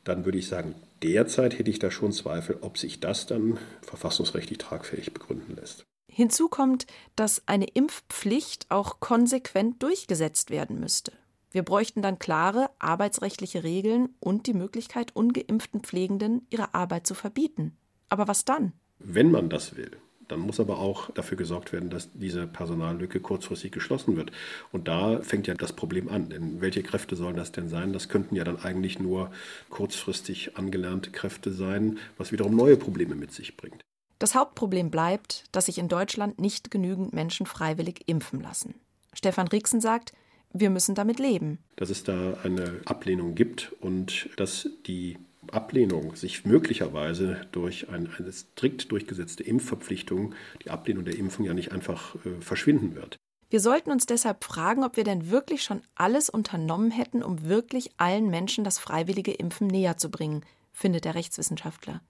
dann 0.04 0.26
würde 0.26 0.38
ich 0.38 0.48
sagen, 0.48 0.76
derzeit 1.02 1.58
hätte 1.58 1.72
ich 1.72 1.80
da 1.80 1.90
schon 1.90 2.12
Zweifel, 2.12 2.58
ob 2.62 2.78
sich 2.78 3.00
das 3.00 3.28
dann 3.28 3.58
verfassungsrechtlich 3.82 4.58
tragfähig 4.58 5.14
begründen 5.14 5.56
lässt. 5.56 5.86
Hinzu 6.12 6.50
kommt, 6.50 6.86
dass 7.16 7.44
eine 7.48 7.68
Impfpflicht 7.68 8.66
auch 8.70 9.00
konsequent 9.00 9.82
durchgesetzt 9.82 10.50
werden 10.50 10.80
müsste. 10.80 11.14
Wir 11.52 11.64
bräuchten 11.64 12.02
dann 12.02 12.20
klare 12.20 12.70
arbeitsrechtliche 12.80 13.64
Regeln 13.64 14.10
und 14.20 14.46
die 14.46 14.54
Möglichkeit, 14.54 15.16
ungeimpften 15.16 15.82
Pflegenden 15.82 16.46
ihre 16.50 16.74
Arbeit 16.74 17.08
zu 17.08 17.16
verbieten. 17.16 17.76
Aber 18.08 18.28
was 18.28 18.46
dann? 18.46 18.74
Wenn 19.00 19.32
man 19.32 19.50
das 19.50 19.76
will, 19.76 19.92
dann 20.28 20.42
muss 20.42 20.60
aber 20.60 20.78
auch 20.78 21.10
dafür 21.12 21.38
gesorgt 21.38 21.74
werden, 21.74 21.90
dass 21.90 22.10
diese 22.14 22.46
Personallücke 22.46 23.20
kurzfristig 23.20 23.72
geschlossen 23.72 24.16
wird. 24.16 24.32
Und 24.72 24.88
da 24.88 25.22
fängt 25.22 25.48
ja 25.48 25.56
das 25.56 25.74
Problem 25.74 26.08
an. 26.08 26.30
Denn 26.30 26.62
welche 26.62 26.84
Kräfte 26.84 27.16
sollen 27.16 27.36
das 27.36 27.52
denn 27.52 27.68
sein? 27.68 27.94
Das 27.94 28.10
könnten 28.10 28.36
ja 28.36 28.44
dann 28.44 28.60
eigentlich 28.60 29.00
nur 29.00 29.32
kurzfristig 29.70 30.56
angelernte 30.56 31.10
Kräfte 31.10 31.52
sein, 31.52 31.98
was 32.18 32.32
wiederum 32.32 32.56
neue 32.56 32.78
Probleme 32.78 33.16
mit 33.16 33.32
sich 33.32 33.58
bringt. 33.58 33.82
Das 34.20 34.36
Hauptproblem 34.36 34.92
bleibt, 34.92 35.46
dass 35.52 35.66
sich 35.66 35.80
in 35.80 35.88
Deutschland 35.88 36.40
nicht 36.40 36.70
genügend 36.70 37.14
Menschen 37.14 37.46
freiwillig 37.46 38.04
impfen 38.08 38.42
lassen. 38.42 38.76
Stefan 39.14 39.48
Rixen 39.48 39.82
sagt, 39.82 40.14
wir 40.54 40.70
müssen 40.70 40.96
damit 40.96 41.20
leben. 41.20 41.60
Dass 41.76 41.90
es 41.90 42.04
da 42.04 42.38
eine 42.44 42.82
Ablehnung 42.86 43.36
gibt 43.36 43.74
und 43.82 44.30
dass 44.38 44.70
die 44.88 45.18
Ablehnung 45.52 46.16
sich 46.16 46.46
möglicherweise 46.46 47.42
durch 47.52 47.90
ein, 47.90 48.10
eine 48.18 48.32
strikt 48.32 48.92
durchgesetzte 48.92 49.44
Impfverpflichtung, 49.44 50.34
die 50.64 50.70
Ablehnung 50.70 51.06
der 51.06 51.18
Impfung 51.18 51.46
ja 51.46 51.54
nicht 51.54 51.72
einfach 51.72 52.16
äh, 52.26 52.42
verschwinden 52.42 52.96
wird. 52.96 53.18
Wir 53.50 53.60
sollten 53.60 53.92
uns 53.92 54.06
deshalb 54.06 54.44
fragen, 54.44 54.84
ob 54.84 54.96
wir 54.96 55.04
denn 55.04 55.32
wirklich 55.32 55.64
schon 55.64 55.82
alles 55.96 56.30
unternommen 56.30 56.92
hätten, 56.92 57.24
um 57.24 57.46
wirklich 57.46 57.92
allen 57.98 58.30
Menschen 58.30 58.64
das 58.64 58.78
freiwillige 58.78 59.32
Impfen 59.32 59.66
näher 59.68 59.98
zu 59.98 60.12
bringen, 60.12 60.46
findet 60.72 61.06
der 61.06 61.16
Rechtswissenschaftler. 61.16 62.02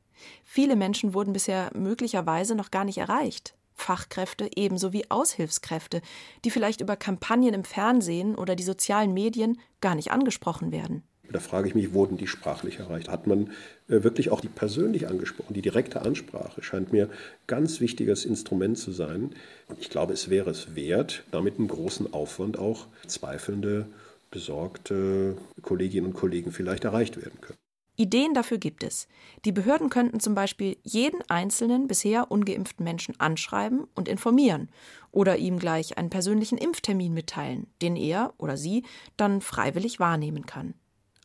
Viele 0.43 0.75
Menschen 0.75 1.13
wurden 1.13 1.31
bisher 1.31 1.71
möglicherweise 1.73 2.55
noch 2.55 2.71
gar 2.71 2.83
nicht 2.83 2.97
erreicht. 2.97 3.55
Fachkräfte 3.79 4.49
ebenso 4.55 4.93
wie 4.93 5.09
Aushilfskräfte, 5.09 6.01
die 6.45 6.51
vielleicht 6.51 6.81
über 6.81 6.95
Kampagnen 6.95 7.53
im 7.53 7.63
Fernsehen 7.63 8.35
oder 8.35 8.55
die 8.55 8.63
sozialen 8.63 9.13
Medien 9.13 9.59
gar 9.81 9.95
nicht 9.95 10.11
angesprochen 10.11 10.71
werden. 10.71 11.03
Da 11.31 11.39
frage 11.39 11.67
ich 11.67 11.75
mich, 11.75 11.93
wurden 11.93 12.17
die 12.17 12.27
sprachlich 12.27 12.79
erreicht? 12.79 13.09
Hat 13.09 13.27
man 13.27 13.51
äh, 13.87 14.03
wirklich 14.03 14.31
auch 14.31 14.41
die 14.41 14.47
persönlich 14.47 15.07
angesprochen? 15.07 15.53
Die 15.53 15.61
direkte 15.61 16.01
Ansprache 16.01 16.63
scheint 16.63 16.91
mir 16.91 17.07
ganz 17.45 17.79
wichtiges 17.81 18.25
Instrument 18.25 18.79
zu 18.79 18.91
sein. 18.91 19.35
Und 19.67 19.79
ich 19.79 19.89
glaube, 19.89 20.13
es 20.13 20.29
wäre 20.29 20.49
es 20.49 20.75
wert, 20.75 21.23
damit 21.31 21.59
einen 21.59 21.67
großen 21.67 22.13
Aufwand 22.13 22.57
auch 22.57 22.87
zweifelnde, 23.05 23.85
besorgte 24.31 25.37
Kolleginnen 25.61 26.07
und 26.07 26.13
Kollegen 26.13 26.51
vielleicht 26.51 26.85
erreicht 26.85 27.17
werden 27.17 27.39
können. 27.41 27.58
Ideen 27.99 28.33
dafür 28.33 28.59
gibt 28.59 28.83
es. 28.83 29.09
Die 29.43 29.51
Behörden 29.51 29.89
könnten 29.89 30.21
zum 30.21 30.33
Beispiel 30.33 30.77
jeden 30.83 31.21
einzelnen 31.29 31.85
bisher 31.85 32.31
ungeimpften 32.31 32.85
Menschen 32.85 33.19
anschreiben 33.19 33.87
und 33.93 34.07
informieren 34.07 34.69
oder 35.11 35.35
ihm 35.35 35.59
gleich 35.59 35.97
einen 35.97 36.09
persönlichen 36.09 36.57
Impftermin 36.57 37.13
mitteilen, 37.13 37.67
den 37.81 37.97
er 37.97 38.33
oder 38.37 38.55
sie 38.55 38.85
dann 39.17 39.41
freiwillig 39.41 39.99
wahrnehmen 39.99 40.45
kann. 40.45 40.75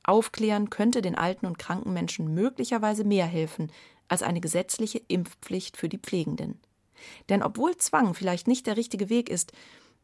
Aufklären 0.02 0.68
könnte 0.68 1.00
den 1.00 1.14
alten 1.14 1.46
und 1.46 1.60
kranken 1.60 1.92
Menschen 1.92 2.34
möglicherweise 2.34 3.04
mehr 3.04 3.26
helfen 3.26 3.70
als 4.08 4.24
eine 4.24 4.40
gesetzliche 4.40 5.00
Impfpflicht 5.06 5.76
für 5.76 5.88
die 5.88 5.98
Pflegenden. 5.98 6.58
Denn 7.28 7.44
obwohl 7.44 7.76
Zwang 7.76 8.14
vielleicht 8.14 8.48
nicht 8.48 8.66
der 8.66 8.76
richtige 8.76 9.08
Weg 9.08 9.28
ist, 9.28 9.52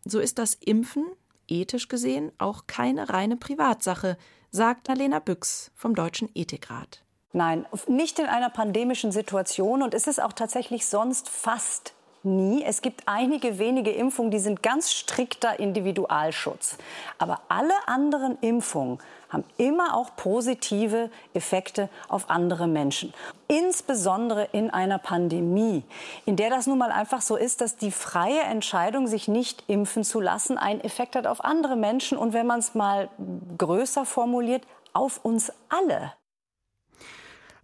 so 0.04 0.20
ist 0.20 0.38
das 0.38 0.54
Impfen, 0.54 1.04
ethisch 1.48 1.88
gesehen, 1.88 2.30
auch 2.38 2.68
keine 2.68 3.08
reine 3.08 3.36
Privatsache, 3.36 4.16
sagt 4.50 4.90
Alena 4.90 5.18
Büchs 5.18 5.70
vom 5.74 5.94
Deutschen 5.94 6.28
Ethikrat. 6.34 7.02
Nein, 7.32 7.66
nicht 7.86 8.18
in 8.18 8.26
einer 8.26 8.50
pandemischen 8.50 9.12
Situation 9.12 9.82
und 9.82 9.94
es 9.94 10.06
ist 10.06 10.20
auch 10.20 10.32
tatsächlich 10.32 10.86
sonst 10.86 11.28
fast 11.28 11.94
nie. 12.22 12.64
Es 12.64 12.82
gibt 12.82 13.02
einige 13.06 13.58
wenige 13.58 13.90
Impfungen, 13.90 14.30
die 14.30 14.38
sind 14.38 14.62
ganz 14.62 14.92
strikter 14.92 15.58
Individualschutz. 15.58 16.76
Aber 17.18 17.40
alle 17.48 17.74
anderen 17.86 18.38
Impfungen 18.40 18.98
haben 19.28 19.44
immer 19.58 19.96
auch 19.96 20.16
positive 20.16 21.10
Effekte 21.34 21.88
auf 22.08 22.30
andere 22.30 22.66
Menschen. 22.66 23.14
Insbesondere 23.48 24.48
in 24.52 24.70
einer 24.70 24.98
Pandemie, 24.98 25.84
in 26.26 26.36
der 26.36 26.50
das 26.50 26.66
nun 26.66 26.78
mal 26.78 26.92
einfach 26.92 27.20
so 27.20 27.36
ist, 27.36 27.60
dass 27.60 27.76
die 27.76 27.92
freie 27.92 28.40
Entscheidung, 28.40 29.06
sich 29.06 29.28
nicht 29.28 29.64
impfen 29.68 30.04
zu 30.04 30.20
lassen, 30.20 30.58
einen 30.58 30.80
Effekt 30.80 31.16
hat 31.16 31.26
auf 31.26 31.44
andere 31.44 31.76
Menschen 31.76 32.18
und 32.18 32.32
wenn 32.32 32.46
man 32.46 32.58
es 32.58 32.74
mal 32.74 33.08
größer 33.56 34.04
formuliert, 34.04 34.64
auf 34.92 35.24
uns 35.24 35.52
alle. 35.68 36.12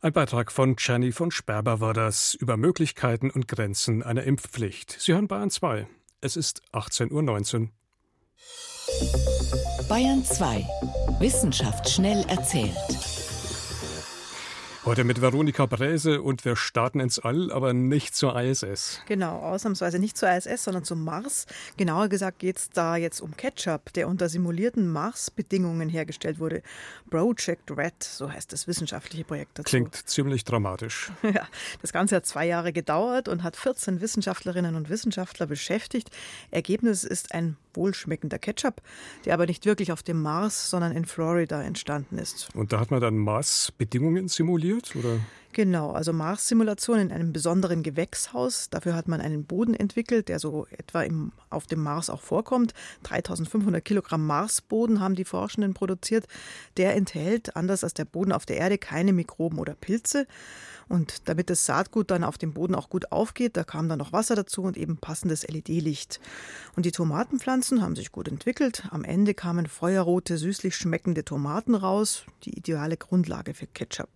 Ein 0.02 0.12
Beitrag 0.12 0.52
von 0.52 0.76
Jenny 0.78 1.10
von 1.10 1.30
Sperber 1.30 1.80
war 1.80 1.94
das 1.94 2.34
über 2.34 2.56
Möglichkeiten 2.56 3.30
und 3.30 3.48
Grenzen 3.48 4.02
einer 4.02 4.24
Impfpflicht. 4.24 4.96
Sie 5.00 5.14
hören 5.14 5.26
Bayern 5.26 5.50
2. 5.50 5.86
Es 6.20 6.36
ist 6.36 6.62
18.19 6.72 7.60
Uhr. 7.60 7.68
Bayern 9.88 10.22
2. 10.22 10.66
Wissenschaft 11.18 11.88
schnell 11.88 12.24
erzählt. 12.28 12.76
Heute 14.86 15.02
mit 15.02 15.20
Veronika 15.20 15.66
Bräse 15.66 16.22
und 16.22 16.44
wir 16.44 16.54
starten 16.54 17.00
ins 17.00 17.18
All, 17.18 17.50
aber 17.50 17.72
nicht 17.72 18.14
zur 18.14 18.40
ISS. 18.40 19.00
Genau, 19.06 19.40
ausnahmsweise 19.40 19.98
nicht 19.98 20.16
zur 20.16 20.30
ISS, 20.30 20.62
sondern 20.62 20.84
zum 20.84 21.02
Mars. 21.02 21.46
Genauer 21.76 22.06
gesagt 22.06 22.38
geht 22.38 22.56
es 22.56 22.70
da 22.70 22.94
jetzt 22.94 23.20
um 23.20 23.36
Ketchup, 23.36 23.92
der 23.94 24.06
unter 24.06 24.28
simulierten 24.28 24.88
Mars-Bedingungen 24.88 25.88
hergestellt 25.88 26.38
wurde. 26.38 26.62
Project 27.10 27.68
Red, 27.76 28.00
so 28.00 28.30
heißt 28.30 28.52
das 28.52 28.68
wissenschaftliche 28.68 29.24
Projekt 29.24 29.58
dazu. 29.58 29.68
Klingt 29.68 29.96
ziemlich 29.96 30.44
dramatisch. 30.44 31.10
Ja, 31.36 31.48
das 31.82 31.92
Ganze 31.92 32.14
hat 32.14 32.24
zwei 32.24 32.46
Jahre 32.46 32.72
gedauert 32.72 33.26
und 33.28 33.42
hat 33.42 33.56
14 33.56 34.00
Wissenschaftlerinnen 34.00 34.76
und 34.76 34.88
Wissenschaftler 34.88 35.46
beschäftigt. 35.46 36.10
Ergebnis 36.52 37.02
ist 37.02 37.34
ein 37.34 37.56
wohlschmeckender 37.74 38.38
Ketchup, 38.38 38.80
der 39.24 39.34
aber 39.34 39.46
nicht 39.46 39.66
wirklich 39.66 39.92
auf 39.92 40.02
dem 40.02 40.22
Mars, 40.22 40.70
sondern 40.70 40.92
in 40.92 41.04
Florida 41.04 41.62
entstanden 41.62 42.18
ist. 42.18 42.48
Und 42.54 42.72
da 42.72 42.80
hat 42.80 42.90
man 42.90 43.00
dann 43.00 43.18
Mars-Bedingungen 43.18 44.28
simuliert? 44.28 44.75
Oder? 44.94 45.20
Genau, 45.56 45.92
also 45.92 46.12
Mars-Simulation 46.12 46.98
in 46.98 47.10
einem 47.10 47.32
besonderen 47.32 47.82
Gewächshaus. 47.82 48.68
Dafür 48.68 48.94
hat 48.94 49.08
man 49.08 49.22
einen 49.22 49.46
Boden 49.46 49.72
entwickelt, 49.72 50.28
der 50.28 50.38
so 50.38 50.66
etwa 50.68 51.00
im, 51.00 51.32
auf 51.48 51.66
dem 51.66 51.82
Mars 51.82 52.10
auch 52.10 52.20
vorkommt. 52.20 52.74
3500 53.04 53.82
Kilogramm 53.82 54.26
Marsboden 54.26 55.00
haben 55.00 55.14
die 55.14 55.24
Forschenden 55.24 55.72
produziert. 55.72 56.26
Der 56.76 56.94
enthält, 56.94 57.56
anders 57.56 57.84
als 57.84 57.94
der 57.94 58.04
Boden 58.04 58.32
auf 58.32 58.44
der 58.44 58.58
Erde, 58.58 58.76
keine 58.76 59.14
Mikroben 59.14 59.58
oder 59.58 59.72
Pilze. 59.72 60.26
Und 60.88 61.28
damit 61.28 61.50
das 61.50 61.66
Saatgut 61.66 62.10
dann 62.10 62.22
auf 62.22 62.38
dem 62.38 62.52
Boden 62.52 62.74
auch 62.74 62.88
gut 62.88 63.10
aufgeht, 63.10 63.56
da 63.56 63.64
kam 63.64 63.88
dann 63.88 63.98
noch 63.98 64.12
Wasser 64.12 64.36
dazu 64.36 64.62
und 64.62 64.76
eben 64.76 64.98
passendes 64.98 65.46
LED-Licht. 65.48 66.20
Und 66.76 66.86
die 66.86 66.92
Tomatenpflanzen 66.92 67.82
haben 67.82 67.96
sich 67.96 68.12
gut 68.12 68.28
entwickelt. 68.28 68.84
Am 68.90 69.02
Ende 69.02 69.34
kamen 69.34 69.66
feuerrote, 69.66 70.38
süßlich 70.38 70.76
schmeckende 70.76 71.24
Tomaten 71.24 71.74
raus, 71.74 72.24
die 72.44 72.56
ideale 72.56 72.96
Grundlage 72.96 73.52
für 73.54 73.66
Ketchup. 73.66 74.10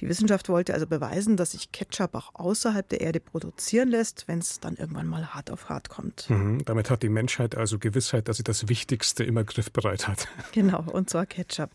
Die 0.00 0.08
Wissenschaft 0.08 0.48
wollte 0.48 0.67
also 0.72 0.86
beweisen, 0.86 1.36
dass 1.36 1.52
sich 1.52 1.72
Ketchup 1.72 2.14
auch 2.14 2.34
außerhalb 2.34 2.88
der 2.88 3.00
Erde 3.00 3.20
produzieren 3.20 3.88
lässt, 3.88 4.28
wenn 4.28 4.38
es 4.38 4.60
dann 4.60 4.76
irgendwann 4.76 5.06
mal 5.06 5.34
hart 5.34 5.50
auf 5.50 5.68
hart 5.68 5.88
kommt. 5.88 6.28
Mhm, 6.30 6.64
damit 6.64 6.90
hat 6.90 7.02
die 7.02 7.08
Menschheit 7.08 7.56
also 7.56 7.78
Gewissheit, 7.78 8.28
dass 8.28 8.36
sie 8.36 8.44
das 8.44 8.68
Wichtigste 8.68 9.24
immer 9.24 9.44
griffbereit 9.44 10.08
hat. 10.08 10.28
Genau, 10.52 10.82
und 10.92 11.10
zwar 11.10 11.26
Ketchup. 11.26 11.70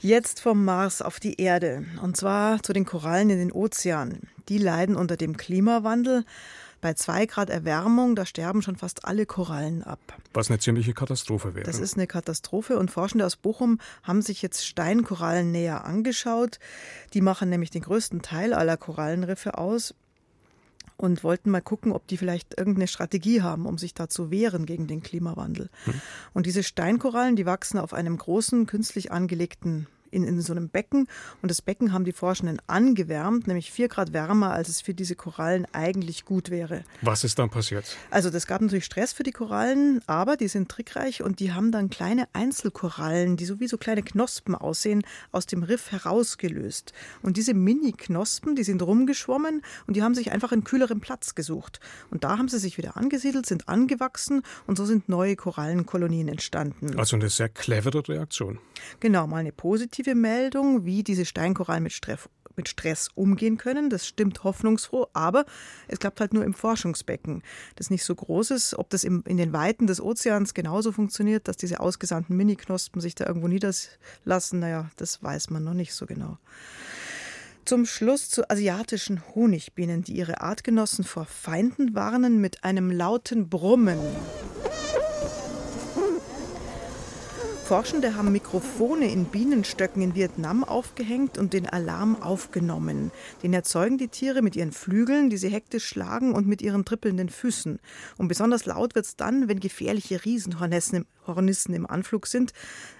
Jetzt 0.00 0.40
vom 0.40 0.64
Mars 0.64 1.02
auf 1.02 1.18
die 1.18 1.40
Erde. 1.40 1.84
Und 2.02 2.16
zwar 2.16 2.62
zu 2.62 2.72
den 2.72 2.84
Korallen 2.84 3.30
in 3.30 3.38
den 3.38 3.52
Ozeanen. 3.52 4.28
Die 4.48 4.58
leiden 4.58 4.96
unter 4.96 5.16
dem 5.16 5.36
Klimawandel. 5.36 6.24
Bei 6.80 6.94
zwei 6.94 7.26
Grad 7.26 7.50
Erwärmung, 7.50 8.14
da 8.16 8.26
sterben 8.26 8.62
schon 8.62 8.76
fast 8.76 9.04
alle 9.04 9.26
Korallen 9.26 9.82
ab. 9.82 9.98
Was 10.34 10.50
eine 10.50 10.58
ziemliche 10.58 10.92
Katastrophe 10.92 11.54
wäre. 11.54 11.64
Das 11.64 11.78
ist 11.78 11.96
eine 11.96 12.06
Katastrophe 12.06 12.78
und 12.78 12.90
Forschende 12.90 13.24
aus 13.24 13.36
Bochum 13.36 13.78
haben 14.02 14.22
sich 14.22 14.42
jetzt 14.42 14.66
Steinkorallen 14.66 15.50
näher 15.50 15.84
angeschaut. 15.84 16.58
Die 17.14 17.20
machen 17.20 17.48
nämlich 17.48 17.70
den 17.70 17.82
größten 17.82 18.22
Teil 18.22 18.52
aller 18.52 18.76
Korallenriffe 18.76 19.58
aus 19.58 19.94
und 20.96 21.24
wollten 21.24 21.50
mal 21.50 21.60
gucken, 21.60 21.92
ob 21.92 22.06
die 22.06 22.16
vielleicht 22.16 22.58
irgendeine 22.58 22.88
Strategie 22.88 23.42
haben, 23.42 23.66
um 23.66 23.78
sich 23.78 23.94
da 23.94 24.08
zu 24.08 24.30
wehren 24.30 24.66
gegen 24.66 24.86
den 24.86 25.02
Klimawandel. 25.02 25.68
Hm. 25.84 26.00
Und 26.32 26.46
diese 26.46 26.62
Steinkorallen, 26.62 27.36
die 27.36 27.46
wachsen 27.46 27.78
auf 27.78 27.92
einem 27.92 28.16
großen 28.16 28.66
künstlich 28.66 29.12
angelegten 29.12 29.86
in, 30.10 30.24
in 30.24 30.40
so 30.40 30.52
einem 30.52 30.68
Becken. 30.68 31.08
Und 31.42 31.50
das 31.50 31.62
Becken 31.62 31.92
haben 31.92 32.04
die 32.04 32.12
Forschenden 32.12 32.60
angewärmt, 32.66 33.46
nämlich 33.46 33.70
vier 33.70 33.88
Grad 33.88 34.12
wärmer, 34.12 34.52
als 34.52 34.68
es 34.68 34.80
für 34.80 34.94
diese 34.94 35.14
Korallen 35.14 35.66
eigentlich 35.72 36.24
gut 36.24 36.50
wäre. 36.50 36.84
Was 37.02 37.24
ist 37.24 37.38
dann 37.38 37.50
passiert? 37.50 37.96
Also 38.10 38.30
das 38.30 38.46
gab 38.46 38.60
natürlich 38.60 38.84
Stress 38.84 39.12
für 39.12 39.22
die 39.22 39.32
Korallen, 39.32 40.00
aber 40.06 40.36
die 40.36 40.48
sind 40.48 40.68
trickreich 40.68 41.22
und 41.22 41.40
die 41.40 41.52
haben 41.52 41.72
dann 41.72 41.90
kleine 41.90 42.28
Einzelkorallen, 42.32 43.36
die 43.36 43.44
so 43.44 43.60
wie 43.60 43.68
so 43.68 43.78
kleine 43.78 44.02
Knospen 44.02 44.54
aussehen, 44.54 45.02
aus 45.32 45.46
dem 45.46 45.62
Riff 45.62 45.92
herausgelöst. 45.92 46.92
Und 47.22 47.36
diese 47.36 47.54
Mini-Knospen, 47.54 48.56
die 48.56 48.64
sind 48.64 48.82
rumgeschwommen 48.82 49.62
und 49.86 49.96
die 49.96 50.02
haben 50.02 50.14
sich 50.14 50.32
einfach 50.32 50.52
einen 50.52 50.64
kühleren 50.64 51.00
Platz 51.00 51.34
gesucht. 51.34 51.80
Und 52.10 52.24
da 52.24 52.38
haben 52.38 52.48
sie 52.48 52.58
sich 52.58 52.78
wieder 52.78 52.96
angesiedelt, 52.96 53.46
sind 53.46 53.68
angewachsen 53.68 54.42
und 54.66 54.76
so 54.76 54.84
sind 54.84 55.08
neue 55.08 55.36
Korallenkolonien 55.36 56.28
entstanden. 56.28 56.98
Also 56.98 57.16
eine 57.16 57.28
sehr 57.28 57.48
clevere 57.48 58.06
Reaktion. 58.08 58.58
Genau, 59.00 59.26
mal 59.26 59.38
eine 59.38 59.52
positive 59.52 59.95
positive 59.96 60.14
Meldung, 60.14 60.84
wie 60.84 61.02
diese 61.02 61.24
Steinkorallen 61.24 61.82
mit 61.82 61.92
Stress, 61.92 62.28
mit 62.54 62.68
Stress 62.68 63.08
umgehen 63.14 63.56
können. 63.56 63.88
Das 63.88 64.06
stimmt 64.06 64.44
hoffnungsfroh, 64.44 65.06
aber 65.14 65.46
es 65.88 65.98
klappt 65.98 66.20
halt 66.20 66.34
nur 66.34 66.44
im 66.44 66.52
Forschungsbecken, 66.52 67.42
das 67.76 67.88
nicht 67.88 68.04
so 68.04 68.14
groß 68.14 68.50
ist. 68.50 68.78
Ob 68.78 68.90
das 68.90 69.04
im, 69.04 69.24
in 69.26 69.38
den 69.38 69.54
Weiten 69.54 69.86
des 69.86 70.02
Ozeans 70.02 70.52
genauso 70.52 70.92
funktioniert, 70.92 71.48
dass 71.48 71.56
diese 71.56 71.80
ausgesandten 71.80 72.36
Miniknospen 72.36 73.00
sich 73.00 73.14
da 73.14 73.24
irgendwo 73.26 73.48
niederlassen, 73.48 74.60
naja, 74.60 74.90
das 74.96 75.22
weiß 75.22 75.48
man 75.48 75.64
noch 75.64 75.72
nicht 75.72 75.94
so 75.94 76.04
genau. 76.04 76.36
Zum 77.64 77.86
Schluss 77.86 78.28
zu 78.28 78.50
asiatischen 78.50 79.22
Honigbienen, 79.34 80.02
die 80.02 80.16
ihre 80.16 80.42
Artgenossen 80.42 81.04
vor 81.04 81.24
Feinden 81.24 81.94
warnen 81.94 82.38
mit 82.38 82.64
einem 82.64 82.90
lauten 82.90 83.48
Brummen. 83.48 83.98
Forschende 87.66 88.14
haben 88.14 88.30
Mikrofone 88.30 89.10
in 89.10 89.24
Bienenstöcken 89.24 90.00
in 90.00 90.14
Vietnam 90.14 90.62
aufgehängt 90.62 91.36
und 91.36 91.52
den 91.52 91.68
Alarm 91.68 92.14
aufgenommen. 92.22 93.10
Den 93.42 93.52
erzeugen 93.52 93.98
die 93.98 94.06
Tiere 94.06 94.40
mit 94.40 94.54
ihren 94.54 94.70
Flügeln, 94.70 95.30
die 95.30 95.36
sie 95.36 95.48
hektisch 95.48 95.84
schlagen 95.84 96.32
und 96.32 96.46
mit 96.46 96.62
ihren 96.62 96.84
trippelnden 96.84 97.28
Füßen. 97.28 97.80
Und 98.18 98.28
besonders 98.28 98.66
laut 98.66 98.94
wird 98.94 99.06
es 99.06 99.16
dann, 99.16 99.48
wenn 99.48 99.58
gefährliche 99.58 100.24
Riesenhornissen 100.24 101.74
im 101.74 101.90
Anflug 101.90 102.28
sind. 102.28 102.52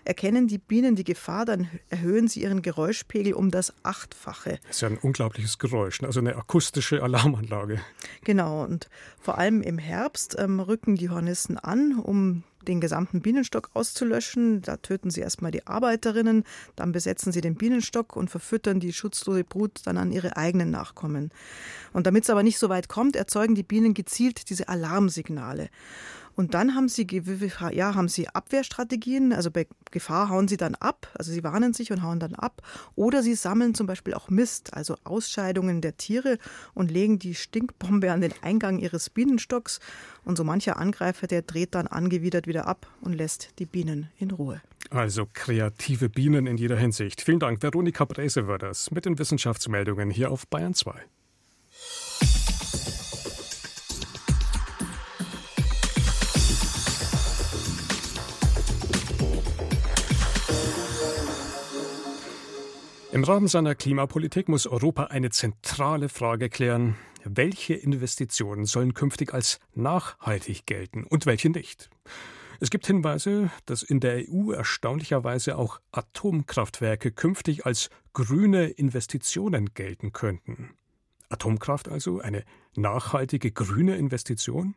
Erkennen 0.05 0.49
die 0.49 0.59
Bienen 0.59 0.97
die 0.97 1.05
Gefahr, 1.05 1.45
dann 1.45 1.71
erhöhen 1.89 2.27
sie 2.27 2.43
ihren 2.43 2.61
Geräuschpegel 2.61 3.35
um 3.35 3.53
das 3.53 3.73
Achtfache. 3.85 4.59
Das 4.67 4.79
ist 4.79 4.81
ja 4.81 4.89
ein 4.89 4.99
unglaubliches 4.99 5.61
Geräusch, 5.61 6.01
ne? 6.01 6.09
also 6.09 6.19
eine 6.19 6.35
akustische 6.35 7.05
Alarmanlage. 7.05 7.81
Genau, 8.25 8.65
und 8.65 8.91
vor 9.21 9.39
allem 9.39 9.63
im 9.63 9.79
Herbst 9.79 10.35
ähm, 10.41 10.59
rücken 10.59 10.97
die 10.97 11.09
Hornissen 11.09 11.57
an, 11.57 12.01
um 12.01 12.43
den 12.69 12.81
gesamten 12.81 13.21
Bienenstock 13.21 13.71
auszulöschen. 13.75 14.63
Da 14.63 14.77
töten 14.77 15.11
sie 15.11 15.21
erstmal 15.21 15.51
die 15.51 15.67
Arbeiterinnen, 15.67 16.45
dann 16.77 16.93
besetzen 16.93 17.33
sie 17.33 17.41
den 17.41 17.55
Bienenstock 17.55 18.17
und 18.17 18.31
verfüttern 18.31 18.81
die 18.81 18.93
schutzlose 18.93 19.45
Brut 19.45 19.81
dann 19.85 19.97
an 19.97 20.13
ihre 20.13 20.37
eigenen 20.37 20.71
Nachkommen. 20.71 21.31
Und 21.93 22.07
damit 22.07 22.25
es 22.25 22.31
aber 22.31 22.43
nicht 22.43 22.59
so 22.59 22.69
weit 22.69 22.89
kommt, 22.89 23.17
erzeugen 23.17 23.55
die 23.55 23.63
Bienen 23.63 23.95
gezielt 23.95 24.51
diese 24.51 24.69
Alarmsignale. 24.69 25.69
Und 26.37 26.53
dann 26.53 26.75
haben 26.75 26.89
sie, 26.89 27.07
ja, 27.73 27.95
haben 27.95 28.09
sie 28.09 28.29
Abwehrstrategien, 28.29 29.33
also 29.33 29.51
bei 29.51 29.67
Gefahr 29.91 30.29
hauen 30.29 30.49
sie 30.49 30.59
dann 30.59 30.75
ab, 30.75 31.09
also 31.15 31.33
sie 31.33 31.43
warnen 31.43 31.73
sich 31.73 31.91
und 31.91 32.03
hauen 32.03 32.21
dann 32.21 32.35
ab. 32.35 32.61
Oder 32.95 33.23
sie 33.23 33.35
sammeln 33.35 33.75
zum 33.75 33.87
Beispiel 33.87 34.13
auch 34.13 34.29
Mist, 34.29 34.75
also 34.75 34.97
Ausscheidungen 35.05 35.81
der 35.81 35.97
Tiere 35.97 36.39
und 36.75 36.91
legen 36.91 37.19
die 37.19 37.35
Stinkbombe 37.35 38.13
an 38.13 38.21
den 38.21 38.35
Eingang 38.43 38.79
ihres 38.79 39.09
Bienenstocks. 39.09 39.81
Und 40.25 40.37
so 40.37 40.45
mancher 40.45 40.77
Angreifer, 40.77 41.27
der 41.27 41.41
dreht 41.41 41.75
dann 41.75 41.87
angewidert 41.87 42.47
wieder 42.47 42.67
ab 42.67 42.87
und 43.01 43.15
lässt 43.15 43.59
die 43.59 43.67
Bienen 43.67 44.11
in 44.19 44.31
Ruhe. 44.31 44.61
Also 44.91 45.27
kreative 45.33 46.11
Bienen 46.11 46.47
in 46.47 46.59
jeder 46.59 46.77
Hinsicht. 46.77 47.23
Vielen 47.23 47.41
Dank, 47.41 47.63
Veronika 47.63 48.05
Brese 48.05 48.47
war 48.47 48.59
das 48.59 48.91
mit 48.91 49.07
den 49.07 49.19
Wissenschaftsmeldungen 49.19 50.11
hier 50.11 50.31
auf 50.31 50.47
Bayern 50.47 50.75
2. 50.75 50.93
Im 63.17 63.25
Rahmen 63.25 63.49
seiner 63.49 63.75
Klimapolitik 63.75 64.47
muss 64.47 64.67
Europa 64.67 65.05
eine 65.05 65.31
zentrale 65.31 66.11
Frage 66.11 66.51
klären. 66.51 66.97
Welche 67.25 67.73
Investitionen 67.73 68.67
sollen 68.67 68.93
künftig 68.93 69.33
als 69.33 69.59
nachhaltig 69.75 70.67
gelten 70.67 71.03
und 71.05 71.25
welche 71.25 71.49
nicht? 71.49 71.89
Es 72.61 72.69
gibt 72.69 72.87
Hinweise, 72.87 73.51
dass 73.65 73.83
in 73.83 74.01
der 74.01 74.27
EU 74.29 74.53
erstaunlicherweise 74.53 75.57
auch 75.57 75.81
Atomkraftwerke 75.93 77.11
künftig 77.11 77.65
als 77.65 77.89
grüne 78.13 78.67
Investitionen 78.67 79.73
gelten 79.73 80.13
könnten. 80.13 80.75
Atomkraft 81.31 81.89
also 81.89 82.21
eine 82.21 82.45
nachhaltige 82.77 83.51
grüne 83.51 83.97
Investition? 83.97 84.75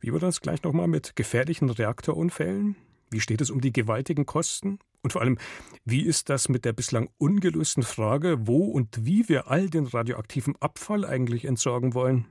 Wie 0.00 0.14
wird 0.14 0.22
das 0.22 0.40
gleich 0.40 0.62
nochmal 0.62 0.88
mit 0.88 1.14
gefährlichen 1.14 1.68
Reaktorunfällen? 1.68 2.76
Wie 3.10 3.20
steht 3.20 3.42
es 3.42 3.50
um 3.50 3.60
die 3.60 3.74
gewaltigen 3.74 4.24
Kosten? 4.24 4.78
Und 5.02 5.12
vor 5.12 5.22
allem, 5.22 5.38
wie 5.84 6.02
ist 6.02 6.28
das 6.28 6.48
mit 6.48 6.64
der 6.64 6.72
bislang 6.72 7.08
ungelösten 7.18 7.82
Frage, 7.82 8.46
wo 8.46 8.64
und 8.64 9.06
wie 9.06 9.28
wir 9.28 9.48
all 9.48 9.70
den 9.70 9.86
radioaktiven 9.86 10.56
Abfall 10.60 11.04
eigentlich 11.04 11.44
entsorgen 11.44 11.94
wollen? 11.94 12.26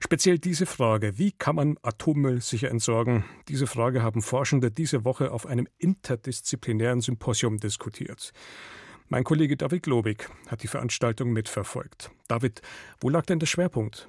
Speziell 0.00 0.38
diese 0.38 0.66
Frage, 0.66 1.18
wie 1.18 1.32
kann 1.32 1.56
man 1.56 1.76
Atommüll 1.82 2.40
sicher 2.40 2.70
entsorgen? 2.70 3.24
Diese 3.48 3.66
Frage 3.66 4.02
haben 4.02 4.22
Forschende 4.22 4.70
diese 4.70 5.04
Woche 5.04 5.32
auf 5.32 5.46
einem 5.46 5.66
interdisziplinären 5.78 7.00
Symposium 7.00 7.58
diskutiert. 7.58 8.32
Mein 9.08 9.24
Kollege 9.24 9.56
David 9.56 9.82
Globig 9.84 10.28
hat 10.48 10.62
die 10.62 10.68
Veranstaltung 10.68 11.32
mitverfolgt. 11.32 12.10
David, 12.28 12.62
wo 13.00 13.08
lag 13.08 13.26
denn 13.26 13.38
der 13.38 13.46
Schwerpunkt? 13.46 14.08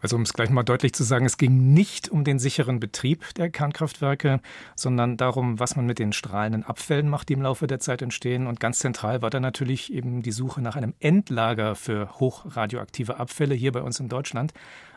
Also 0.00 0.16
um 0.16 0.22
es 0.22 0.32
gleich 0.32 0.50
mal 0.50 0.62
deutlich 0.62 0.92
zu 0.92 1.04
sagen, 1.04 1.26
es 1.26 1.36
ging 1.36 1.72
nicht 1.74 2.08
um 2.08 2.24
den 2.24 2.38
sicheren 2.38 2.80
Betrieb 2.80 3.34
der 3.34 3.50
Kernkraftwerke, 3.50 4.40
sondern 4.76 5.16
darum, 5.16 5.58
was 5.58 5.76
man 5.76 5.86
mit 5.86 5.98
den 5.98 6.12
strahlenden 6.12 6.64
Abfällen 6.64 7.08
macht, 7.08 7.28
die 7.28 7.32
im 7.34 7.42
Laufe 7.42 7.66
der 7.66 7.80
Zeit 7.80 8.02
entstehen. 8.02 8.46
Und 8.46 8.60
ganz 8.60 8.78
zentral 8.78 9.22
war 9.22 9.30
da 9.30 9.40
natürlich 9.40 9.92
eben 9.92 10.22
die 10.22 10.32
Suche 10.32 10.60
nach 10.62 10.76
einem 10.76 10.94
Endlager 11.00 11.74
für 11.74 12.20
hochradioaktive 12.20 13.18
Abfälle 13.18 13.54
hier 13.54 13.72
bei 13.72 13.82
uns 13.82 14.00
in 14.00 14.08
Deutschland. 14.08 14.52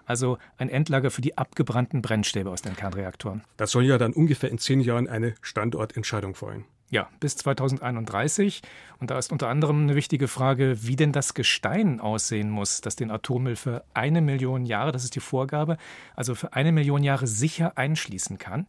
Also 0.05 0.37
ein 0.57 0.69
Endlager 0.69 1.11
für 1.11 1.21
die 1.21 1.37
abgebrannten 1.37 2.01
Brennstäbe 2.01 2.49
aus 2.49 2.61
den 2.61 2.75
Kernreaktoren. 2.75 3.43
Das 3.57 3.71
soll 3.71 3.85
ja 3.85 3.97
dann 3.97 4.13
ungefähr 4.13 4.51
in 4.51 4.57
zehn 4.57 4.81
Jahren 4.81 5.07
eine 5.07 5.35
Standortentscheidung 5.41 6.35
fallen. 6.35 6.65
Ja, 6.91 7.07
bis 7.21 7.37
2031. 7.37 8.61
Und 8.99 9.11
da 9.11 9.17
ist 9.17 9.31
unter 9.31 9.47
anderem 9.47 9.83
eine 9.83 9.95
wichtige 9.95 10.27
Frage, 10.27 10.83
wie 10.83 10.97
denn 10.97 11.13
das 11.13 11.33
Gestein 11.33 12.01
aussehen 12.01 12.49
muss, 12.49 12.81
das 12.81 12.97
den 12.97 13.11
Atommüll 13.11 13.55
für 13.55 13.85
eine 13.93 14.19
Million 14.19 14.65
Jahre, 14.65 14.91
das 14.91 15.05
ist 15.05 15.15
die 15.15 15.21
Vorgabe, 15.21 15.77
also 16.17 16.35
für 16.35 16.51
eine 16.51 16.73
Million 16.73 17.01
Jahre 17.01 17.27
sicher 17.27 17.77
einschließen 17.77 18.37
kann. 18.37 18.67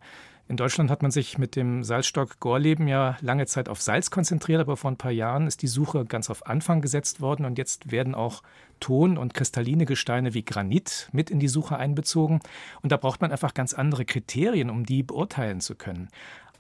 In 0.49 0.57
Deutschland 0.57 0.91
hat 0.91 1.03
man 1.03 1.11
sich 1.11 1.39
mit 1.39 1.57
dem 1.57 1.83
Salzstock 1.83 2.39
Gorleben 2.39 2.87
ja 2.87 3.17
lange 3.23 3.47
Zeit 3.47 3.69
auf 3.69 3.81
Salz 3.81 4.11
konzentriert, 4.11 4.61
aber 4.61 4.77
vor 4.77 4.91
ein 4.91 4.99
paar 4.99 5.11
Jahren 5.11 5.47
ist 5.47 5.63
die 5.63 5.69
Suche 5.69 6.05
ganz 6.05 6.31
auf 6.31 6.47
Anfang 6.47 6.81
gesetzt 6.81 7.21
worden 7.21 7.45
und 7.45 7.59
jetzt 7.59 7.91
werden 7.91 8.15
auch 8.15 8.43
Ton- 8.79 9.17
und 9.17 9.35
kristalline 9.35 9.87
Gesteine 9.87 10.35
wie 10.35 10.45
Granit 10.45 11.09
mit 11.13 11.31
in 11.31 11.39
die 11.39 11.49
Suche 11.49 11.77
einbezogen. 11.77 12.41
Und 12.83 12.93
da 12.93 12.97
braucht 12.97 13.21
man 13.21 13.31
einfach 13.31 13.55
ganz 13.55 13.73
andere 13.73 14.05
Kriterien, 14.05 14.71
um 14.71 14.85
die 14.85 15.05
beurteilen 15.05 15.61
zu 15.61 15.77
können. 15.77 16.09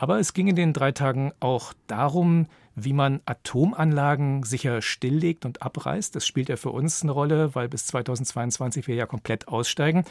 Aber 0.03 0.19
es 0.19 0.35
ging 0.35 0.49
in 0.49 0.57
den 0.57 0.73
drei 0.73 0.91
Tagen 0.91 1.31
auch 1.38 1.75
darum, 1.87 2.49
wie 2.75 2.93
man 2.93 3.21
Atomanlagen 3.25 4.43
sicher 4.43 4.83
stilllegt 4.83 5.45
und 5.45 5.62
abreißt. 5.62 6.17
Das 6.17 6.27
spielt 6.27 6.49
ja 6.49 6.57
für 6.57 6.71
uns 6.71 7.05
eine 7.05 7.12
Rolle, 7.12 7.55
weil 7.55 7.69
bis 7.69 7.87
2022 7.87 8.88
wir 8.88 8.97
ja 8.97 9.07
komplett 9.07 9.47
aussteigen. 9.47 10.03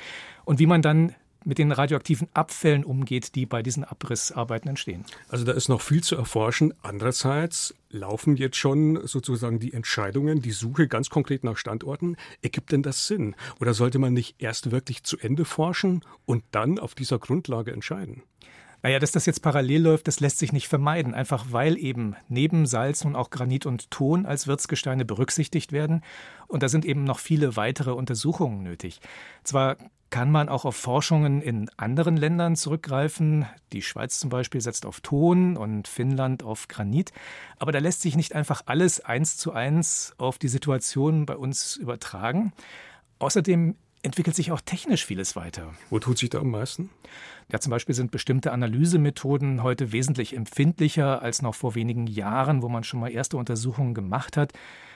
Und 0.46 0.60
wie 0.60 0.66
man 0.66 0.82
dann 0.82 1.14
mit 1.44 1.58
den 1.58 1.74
radioaktiven 1.74 2.30
Abfällen 2.34 2.86
umgeht, 2.86 3.36
die 3.36 3.46
bei 3.46 3.62
diesen 3.64 3.84
Abrissarbeiten 3.84 4.70
entstehen. 4.70 5.04
Also 5.28 5.44
da 5.44 5.52
ist 5.52 5.68
noch 5.68 5.82
viel 5.82 6.02
zu 6.02 6.16
erforschen. 6.16 6.74
Andererseits 6.82 7.76
laufen 7.90 8.38
jetzt 8.38 8.56
schon 8.56 9.06
sozusagen 9.06 9.60
die 9.60 9.74
Entscheidungen, 9.74 10.42
die 10.42 10.52
Suche 10.52 10.88
ganz 10.88 11.10
konkret 11.10 11.44
nach 11.44 11.58
Standorten. 11.58 12.16
Ergibt 12.42 12.72
denn 12.72 12.82
das 12.82 13.08
Sinn? 13.08 13.36
Oder 13.60 13.74
sollte 13.74 14.00
man 14.00 14.14
nicht 14.14 14.36
erst 14.40 14.72
wirklich 14.72 15.04
zu 15.04 15.18
Ende 15.18 15.44
forschen 15.44 16.06
und 16.26 16.46
dann 16.52 16.80
auf 16.80 16.96
dieser 16.96 17.20
Grundlage 17.20 17.74
entscheiden? 17.74 18.24
Naja, 18.84 19.00
dass 19.00 19.12
das 19.12 19.26
jetzt 19.26 19.42
parallel 19.42 19.84
läuft, 19.84 20.08
das 20.08 20.20
lässt 20.20 20.40
sich 20.40 20.54
nicht 20.54 20.68
vermeiden, 20.68 21.14
einfach 21.14 21.46
weil 21.52 21.78
eben 21.78 22.16
neben 22.30 22.66
Salz 22.66 23.04
nun 23.04 23.16
auch 23.16 23.30
Granit 23.30 23.66
und 23.66 23.92
Ton 23.92 24.26
als 24.26 24.48
Wirtsgesteine 24.48 25.06
berücksichtigt 25.06 25.72
werden. 25.72 26.02
Und 26.48 26.64
da 26.64 26.70
sind 26.70 26.86
eben 26.86 27.04
noch 27.04 27.20
viele 27.20 27.56
weitere 27.56 27.92
Untersuchungen 27.92 28.64
nötig. 28.64 29.00
Zwar 29.44 29.78
kann 30.10 30.30
man 30.30 30.50
auch 30.50 30.66
auf 30.66 30.76
Forschungen 30.76 31.42
in 31.42 31.70
anderen 31.78 32.18
Ländern 32.18 32.56
zurückgreifen. 32.58 33.46
Die 33.72 33.82
Schweiz 33.82 34.20
zum 34.20 34.30
Beispiel 34.30 34.60
setzt 34.60 34.86
auf 34.86 35.00
Ton 35.00 35.56
und 35.56 35.88
Finnland 35.88 36.44
auf 36.44 36.68
Granit. 36.68 37.14
Aber 37.60 37.72
da 37.72 37.80
lässt 37.80 38.02
sich 38.02 38.18
nicht 38.18 38.36
einfach 38.36 38.64
alles 38.66 39.00
eins 39.00 39.38
zu 39.38 39.54
eins 39.54 40.14
auf 40.18 40.38
die 40.38 40.50
Situation 40.50 41.26
bei 41.26 41.38
uns 41.38 41.78
übertragen. 41.78 42.52
Außerdem 43.20 43.76
entwickelt 44.04 44.36
sich 44.36 44.52
auch 44.52 44.62
technisch 44.62 45.06
vieles 45.06 45.36
weiter. 45.36 45.74
Wo 45.90 46.00
tut 46.00 46.18
sich 46.18 46.30
da 46.30 46.40
am 46.40 46.52
meisten? 46.52 46.90
Ja, 47.52 47.60
zum 47.60 47.70
Beispiel 47.70 47.94
sind 47.94 48.12
bestimmte 48.12 48.52
Analysemethoden 48.52 49.62
heute 49.62 49.92
wesentlich 49.92 50.36
empfindlicher 50.36 51.22
als 51.22 51.42
noch 51.42 51.56
vor 51.56 51.76
wenigen 51.76 52.08
Jahren, 52.08 52.62
wo 52.62 52.70
man 52.70 52.84
schon 52.84 53.00
mal 53.00 53.12
erste 53.12 53.38
Untersuchungen 53.38 53.94
gemacht 53.94 54.38
hat. 54.38 54.54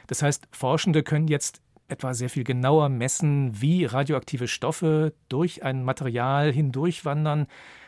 Das 0.07 0.21
heißt, 0.21 0.47
Forschende 0.51 1.03
können 1.03 1.27
jetzt 1.27 1.61
etwa 1.87 2.13
sehr 2.13 2.29
viel 2.29 2.43
genauer 2.43 2.89
messen, 2.89 3.61
wie 3.61 3.85
radioaktive 3.85 4.47
Stoffe 4.47 5.13
durch 5.29 5.63
ein 5.63 5.83
Material 5.83 6.51
hindurchwandern. 6.51 7.47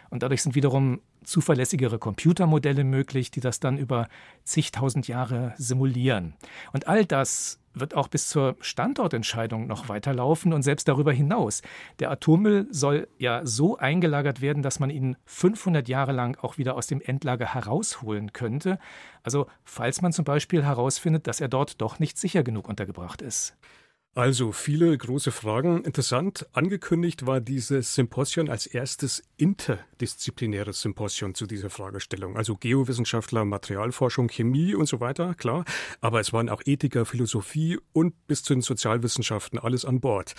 Und 0.09 0.23
dadurch 0.23 0.43
sind 0.43 0.55
wiederum 0.55 1.01
zuverlässigere 1.23 1.99
Computermodelle 1.99 2.83
möglich, 2.83 3.31
die 3.31 3.39
das 3.41 3.59
dann 3.59 3.77
über 3.77 4.07
zigtausend 4.43 5.07
Jahre 5.07 5.53
simulieren. 5.57 6.35
Und 6.73 6.87
all 6.87 7.05
das 7.05 7.59
wird 7.79 7.95
auch 7.95 8.07
bis 8.07 8.29
zur 8.29 8.55
Standortentscheidung 8.59 9.67
noch 9.67 9.89
weiterlaufen 9.89 10.53
und 10.53 10.61
selbst 10.61 10.87
darüber 10.87 11.11
hinaus. 11.11 11.61
Der 11.99 12.11
Atommüll 12.11 12.67
soll 12.71 13.07
ja 13.17 13.45
so 13.45 13.77
eingelagert 13.77 14.41
werden, 14.41 14.63
dass 14.63 14.79
man 14.79 14.89
ihn 14.89 15.17
500 15.25 15.87
Jahre 15.87 16.11
lang 16.11 16.37
auch 16.41 16.57
wieder 16.57 16.75
aus 16.75 16.87
dem 16.87 17.01
Endlager 17.01 17.53
herausholen 17.53 18.33
könnte. 18.33 18.79
Also 19.23 19.47
falls 19.63 20.01
man 20.01 20.11
zum 20.11 20.25
Beispiel 20.25 20.63
herausfindet, 20.63 21.27
dass 21.27 21.41
er 21.41 21.47
dort 21.47 21.81
doch 21.81 21.99
nicht 21.99 22.17
sicher 22.17 22.43
genug 22.43 22.67
untergebracht 22.67 23.21
ist. 23.21 23.55
Also 24.17 24.51
viele 24.51 24.97
große 24.97 25.31
Fragen. 25.31 25.83
Interessant, 25.83 26.47
angekündigt 26.51 27.27
war 27.27 27.39
dieses 27.39 27.93
Symposion 27.93 28.49
als 28.49 28.65
erstes 28.65 29.21
interdisziplinäres 29.37 30.81
Symposion 30.81 31.35
zu 31.35 31.45
dieser 31.45 31.69
Fragestellung. 31.69 32.35
Also 32.35 32.55
Geowissenschaftler, 32.55 33.45
Materialforschung, 33.45 34.27
Chemie 34.29 34.73
und 34.73 34.87
so 34.87 35.01
weiter, 35.01 35.35
klar. 35.35 35.65
Aber 36.01 36.19
es 36.19 36.33
waren 36.33 36.49
auch 36.49 36.63
Ethiker, 36.65 37.05
Philosophie 37.05 37.77
und 37.93 38.25
bis 38.25 38.41
zu 38.41 38.55
den 38.55 38.63
Sozialwissenschaften 38.63 39.59
alles 39.59 39.85
an 39.85 39.99
Bord. 39.99 40.33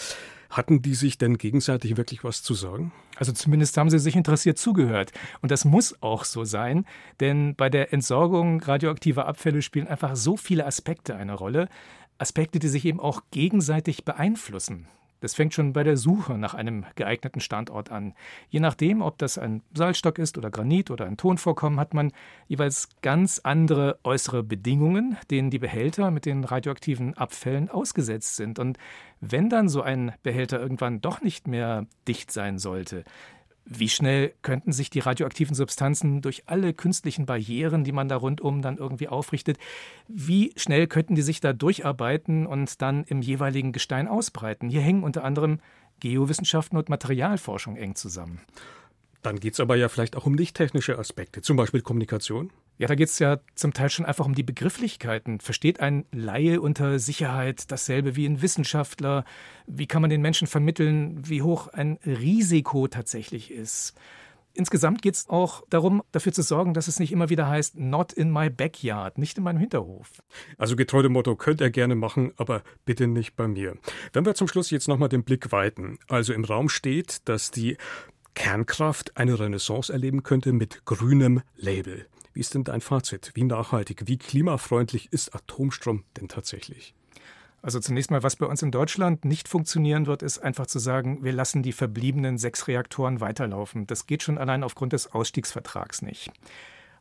Hatten 0.50 0.82
die 0.82 0.94
sich 0.94 1.16
denn 1.16 1.38
gegenseitig 1.38 1.96
wirklich 1.96 2.24
was 2.24 2.42
zu 2.42 2.54
sagen? 2.54 2.90
Also 3.14 3.30
zumindest 3.30 3.76
haben 3.76 3.90
sie 3.90 4.00
sich 4.00 4.16
interessiert 4.16 4.58
zugehört. 4.58 5.12
Und 5.40 5.52
das 5.52 5.64
muss 5.64 6.02
auch 6.02 6.24
so 6.24 6.42
sein, 6.42 6.84
denn 7.20 7.54
bei 7.54 7.70
der 7.70 7.92
Entsorgung 7.92 8.60
radioaktiver 8.60 9.28
Abfälle 9.28 9.62
spielen 9.62 9.86
einfach 9.86 10.16
so 10.16 10.36
viele 10.36 10.66
Aspekte 10.66 11.14
eine 11.14 11.34
Rolle. 11.34 11.68
Aspekte, 12.18 12.58
die 12.58 12.68
sich 12.68 12.84
eben 12.84 13.00
auch 13.00 13.22
gegenseitig 13.30 14.04
beeinflussen. 14.04 14.88
Das 15.20 15.34
fängt 15.34 15.52
schon 15.52 15.72
bei 15.72 15.82
der 15.82 15.96
Suche 15.96 16.38
nach 16.38 16.54
einem 16.54 16.84
geeigneten 16.94 17.40
Standort 17.40 17.90
an. 17.90 18.14
Je 18.50 18.60
nachdem, 18.60 19.02
ob 19.02 19.18
das 19.18 19.36
ein 19.36 19.62
Salzstock 19.74 20.18
ist 20.18 20.38
oder 20.38 20.50
Granit 20.50 20.90
oder 20.90 21.06
ein 21.06 21.16
Tonvorkommen, 21.16 21.80
hat 21.80 21.92
man 21.92 22.12
jeweils 22.46 22.88
ganz 23.02 23.40
andere 23.42 23.98
äußere 24.04 24.44
Bedingungen, 24.44 25.16
denen 25.30 25.50
die 25.50 25.58
Behälter 25.58 26.10
mit 26.12 26.24
den 26.24 26.44
radioaktiven 26.44 27.14
Abfällen 27.14 27.68
ausgesetzt 27.68 28.36
sind. 28.36 28.60
Und 28.60 28.78
wenn 29.20 29.48
dann 29.48 29.68
so 29.68 29.82
ein 29.82 30.12
Behälter 30.22 30.60
irgendwann 30.60 31.00
doch 31.00 31.20
nicht 31.20 31.48
mehr 31.48 31.86
dicht 32.06 32.30
sein 32.30 32.58
sollte, 32.58 33.04
wie 33.70 33.88
schnell 33.88 34.32
könnten 34.40 34.72
sich 34.72 34.88
die 34.88 35.00
radioaktiven 35.00 35.54
Substanzen 35.54 36.22
durch 36.22 36.44
alle 36.46 36.72
künstlichen 36.72 37.26
Barrieren, 37.26 37.84
die 37.84 37.92
man 37.92 38.08
da 38.08 38.16
rundum 38.16 38.62
dann 38.62 38.78
irgendwie 38.78 39.08
aufrichtet, 39.08 39.58
wie 40.08 40.52
schnell 40.56 40.86
könnten 40.86 41.14
die 41.14 41.22
sich 41.22 41.40
da 41.40 41.52
durcharbeiten 41.52 42.46
und 42.46 42.80
dann 42.80 43.04
im 43.04 43.20
jeweiligen 43.20 43.72
Gestein 43.72 44.08
ausbreiten? 44.08 44.70
Hier 44.70 44.80
hängen 44.80 45.04
unter 45.04 45.22
anderem 45.22 45.60
Geowissenschaften 46.00 46.78
und 46.78 46.88
Materialforschung 46.88 47.76
eng 47.76 47.94
zusammen. 47.94 48.40
Dann 49.22 49.38
geht 49.38 49.54
es 49.54 49.60
aber 49.60 49.76
ja 49.76 49.88
vielleicht 49.88 50.16
auch 50.16 50.26
um 50.26 50.34
nicht 50.34 50.56
technische 50.56 50.98
Aspekte, 50.98 51.42
zum 51.42 51.56
Beispiel 51.56 51.82
Kommunikation. 51.82 52.50
Ja, 52.78 52.86
da 52.86 52.94
geht 52.94 53.08
es 53.08 53.18
ja 53.18 53.40
zum 53.56 53.72
Teil 53.72 53.90
schon 53.90 54.06
einfach 54.06 54.24
um 54.24 54.36
die 54.36 54.44
Begrifflichkeiten. 54.44 55.40
Versteht 55.40 55.80
ein 55.80 56.06
Laie 56.12 56.60
unter 56.60 57.00
Sicherheit 57.00 57.72
dasselbe 57.72 58.14
wie 58.14 58.24
ein 58.24 58.40
Wissenschaftler? 58.40 59.24
Wie 59.66 59.88
kann 59.88 60.00
man 60.00 60.10
den 60.10 60.22
Menschen 60.22 60.46
vermitteln, 60.46 61.28
wie 61.28 61.42
hoch 61.42 61.66
ein 61.66 61.98
Risiko 62.06 62.86
tatsächlich 62.86 63.50
ist? 63.50 63.94
Insgesamt 64.54 65.02
geht 65.02 65.14
es 65.14 65.28
auch 65.28 65.64
darum, 65.70 66.02
dafür 66.12 66.32
zu 66.32 66.42
sorgen, 66.42 66.72
dass 66.72 66.88
es 66.88 67.00
nicht 67.00 67.12
immer 67.12 67.30
wieder 67.30 67.48
heißt, 67.48 67.78
not 67.78 68.12
in 68.12 68.32
my 68.32 68.48
backyard, 68.48 69.18
nicht 69.18 69.38
in 69.38 69.44
meinem 69.44 69.58
Hinterhof. 69.58 70.10
Also 70.56 70.74
getreu 70.74 71.02
dem 71.02 71.12
Motto 71.12 71.36
könnt 71.36 71.60
ihr 71.60 71.70
gerne 71.70 71.96
machen, 71.96 72.32
aber 72.36 72.62
bitte 72.84 73.08
nicht 73.08 73.36
bei 73.36 73.48
mir. 73.48 73.76
Wenn 74.12 74.24
wir 74.24 74.34
zum 74.34 74.48
Schluss 74.48 74.70
jetzt 74.70 74.88
nochmal 74.88 75.08
den 75.08 75.24
Blick 75.24 75.50
weiten. 75.52 75.98
Also 76.08 76.32
im 76.32 76.44
Raum 76.44 76.68
steht, 76.68 77.28
dass 77.28 77.50
die 77.50 77.76
Kernkraft 78.34 79.16
eine 79.16 79.38
Renaissance 79.38 79.92
erleben 79.92 80.22
könnte 80.22 80.52
mit 80.52 80.84
grünem 80.84 81.42
Label. 81.56 82.06
Wie 82.38 82.42
ist 82.42 82.54
denn 82.54 82.62
dein 82.62 82.80
Fazit? 82.80 83.32
Wie 83.34 83.42
nachhaltig, 83.42 84.02
wie 84.06 84.16
klimafreundlich 84.16 85.12
ist 85.12 85.34
Atomstrom 85.34 86.04
denn 86.16 86.28
tatsächlich? 86.28 86.94
Also 87.62 87.80
zunächst 87.80 88.12
mal, 88.12 88.22
was 88.22 88.36
bei 88.36 88.46
uns 88.46 88.62
in 88.62 88.70
Deutschland 88.70 89.24
nicht 89.24 89.48
funktionieren 89.48 90.06
wird, 90.06 90.22
ist 90.22 90.38
einfach 90.38 90.68
zu 90.68 90.78
sagen, 90.78 91.24
wir 91.24 91.32
lassen 91.32 91.64
die 91.64 91.72
verbliebenen 91.72 92.38
sechs 92.38 92.68
Reaktoren 92.68 93.20
weiterlaufen. 93.20 93.88
Das 93.88 94.06
geht 94.06 94.22
schon 94.22 94.38
allein 94.38 94.62
aufgrund 94.62 94.92
des 94.92 95.12
Ausstiegsvertrags 95.12 96.00
nicht. 96.00 96.30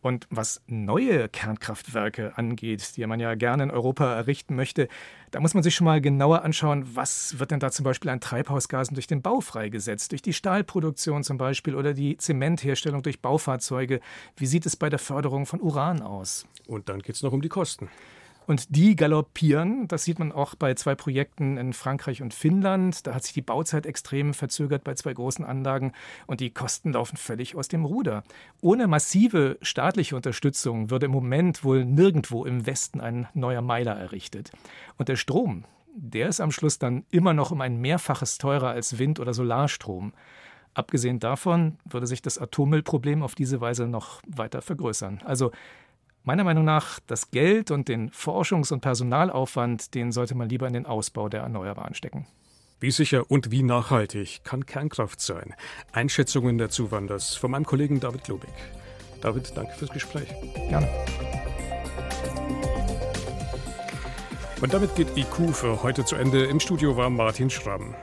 Und 0.02 0.28
was 0.30 0.62
neue 0.68 1.30
Kernkraftwerke 1.30 2.38
angeht, 2.38 2.96
die 2.98 3.06
man 3.06 3.20
ja 3.20 3.36
gerne 3.36 3.64
in 3.64 3.72
Europa 3.72 4.14
errichten 4.16 4.56
möchte, 4.56 4.88
da 5.32 5.40
muss 5.40 5.54
man 5.54 5.64
sich 5.64 5.76
schon 5.76 5.86
mal 5.86 6.02
genauer 6.02 6.44
anschauen, 6.44 6.96
was 6.96 7.40
wird 7.40 7.52
denn 7.52 7.60
da 7.60 7.72
zum 7.72 7.84
Beispiel 7.84 8.10
an 8.10 8.22
Treibhausgasen 8.22 8.96
durch 8.96 9.08
den 9.08 9.22
Bau 9.22 9.42
freigesetzt, 9.42 10.12
durch 10.12 10.22
die 10.22 10.34
Stahlproduktion 10.34 11.24
zum 11.24 11.38
Beispiel 11.38 11.76
oder 11.76 11.94
die 11.94 12.18
Zementherstellung 12.18 13.04
durch 13.04 13.22
Baufahrzeuge. 13.22 14.00
Wie 14.36 14.46
sieht 14.46 14.66
es 14.66 14.76
bei 14.76 14.90
der 14.90 15.00
Förderung 15.00 15.46
von 15.46 15.62
Uran 15.62 16.02
aus? 16.02 16.46
Und 16.68 16.90
dann 16.90 17.02
geht 17.02 17.16
es 17.16 17.24
noch 17.24 17.34
um 17.34 17.42
die 17.42 17.50
Kosten. 17.50 17.90
Und 18.48 18.78
die 18.78 18.96
galoppieren. 18.96 19.90
Das 19.90 20.06
sieht 20.06 20.20
man 20.20 20.32
auch 20.32 20.56
bei 20.56 20.74
zwei 20.74 20.96
Projekten 20.96 21.58
in 21.58 21.74
Frankreich 21.74 22.22
und 22.22 22.34
Finnland. 22.34 23.06
Da 23.06 23.14
hat 23.14 23.24
sich 23.26 23.34
die 23.34 23.42
Bauzeit 23.42 23.86
extrem 23.86 24.34
verzögert 24.34 24.86
bei 24.86 24.94
zwei 24.94 25.14
großen 25.14 25.44
Anlagen 25.44 25.92
und 26.28 26.40
die 26.40 26.50
Kosten 26.50 26.94
laufen 26.94 27.18
völlig 27.18 27.58
aus 27.58 27.68
dem 27.68 27.84
Ruder. 27.84 28.24
Ohne 28.62 28.88
massive 28.88 29.58
staatliche 29.62 30.16
Unterstützung 30.16 30.90
würde 30.90 31.08
im 31.08 31.12
Moment 31.12 31.66
wohl 31.66 31.84
nirgendwo 31.84 32.46
im 32.46 32.66
Westen 32.66 33.02
ein 33.02 33.28
neuer 33.34 33.62
Meiler 33.62 33.98
errichtet. 33.98 34.52
Und 34.98 35.10
der 35.10 35.18
Strom, 35.18 35.66
der 35.94 36.30
ist 36.30 36.40
am 36.40 36.52
Schluss 36.52 36.80
dann 36.80 37.06
immer 37.12 37.34
noch 37.34 37.52
um 37.52 37.60
ein 37.60 37.82
Mehrfaches 37.82 38.38
teurer 38.38 38.70
als 38.70 38.98
Wind- 38.98 39.20
oder 39.20 39.34
Solarstrom. 39.34 40.14
Abgesehen 40.74 41.20
davon 41.20 41.80
würde 41.84 42.08
sich 42.08 42.22
das 42.22 42.38
Atommüllproblem 42.38 43.24
auf 43.24 43.36
diese 43.36 43.60
Weise 43.60 43.88
noch 43.88 44.22
weiter 44.26 44.62
vergrößern. 44.62 45.22
Also 45.26 45.52
Meiner 46.28 46.44
Meinung 46.44 46.66
nach, 46.66 47.00
das 47.08 47.32
Geld 47.32 47.72
und 47.72 47.88
den 47.88 48.12
Forschungs- 48.12 48.74
und 48.74 48.82
Personalaufwand, 48.82 49.96
den 49.96 50.12
sollte 50.12 50.36
man 50.36 50.50
lieber 50.50 50.68
in 50.68 50.74
den 50.74 50.86
Ausbau 50.86 51.30
der 51.30 51.40
Erneuerbaren 51.40 51.94
stecken. 51.94 52.28
Wie 52.82 52.92
sicher 52.92 53.32
und 53.32 53.50
wie 53.50 53.64
nachhaltig 53.64 54.42
kann 54.44 54.66
Kernkraft 54.66 55.22
sein? 55.22 55.56
Einschätzungen 55.94 56.58
dazu 56.58 56.92
waren 56.92 57.08
das 57.08 57.36
von 57.36 57.52
meinem 57.52 57.64
Kollegen 57.64 58.02
David 58.02 58.26
Globig. 58.26 58.50
David, 59.22 59.56
danke 59.56 59.72
fürs 59.76 59.90
Gespräch. 59.90 60.28
Gerne. 60.68 60.90
Und 64.62 64.74
damit 64.74 64.96
geht 64.96 65.16
IQ 65.16 65.56
für 65.56 65.82
heute 65.82 66.04
zu 66.04 66.18
Ende. 66.18 66.44
Im 66.44 66.60
Studio 66.60 66.98
war 66.98 67.10
Martin 67.10 67.50
Schramm. 67.50 67.96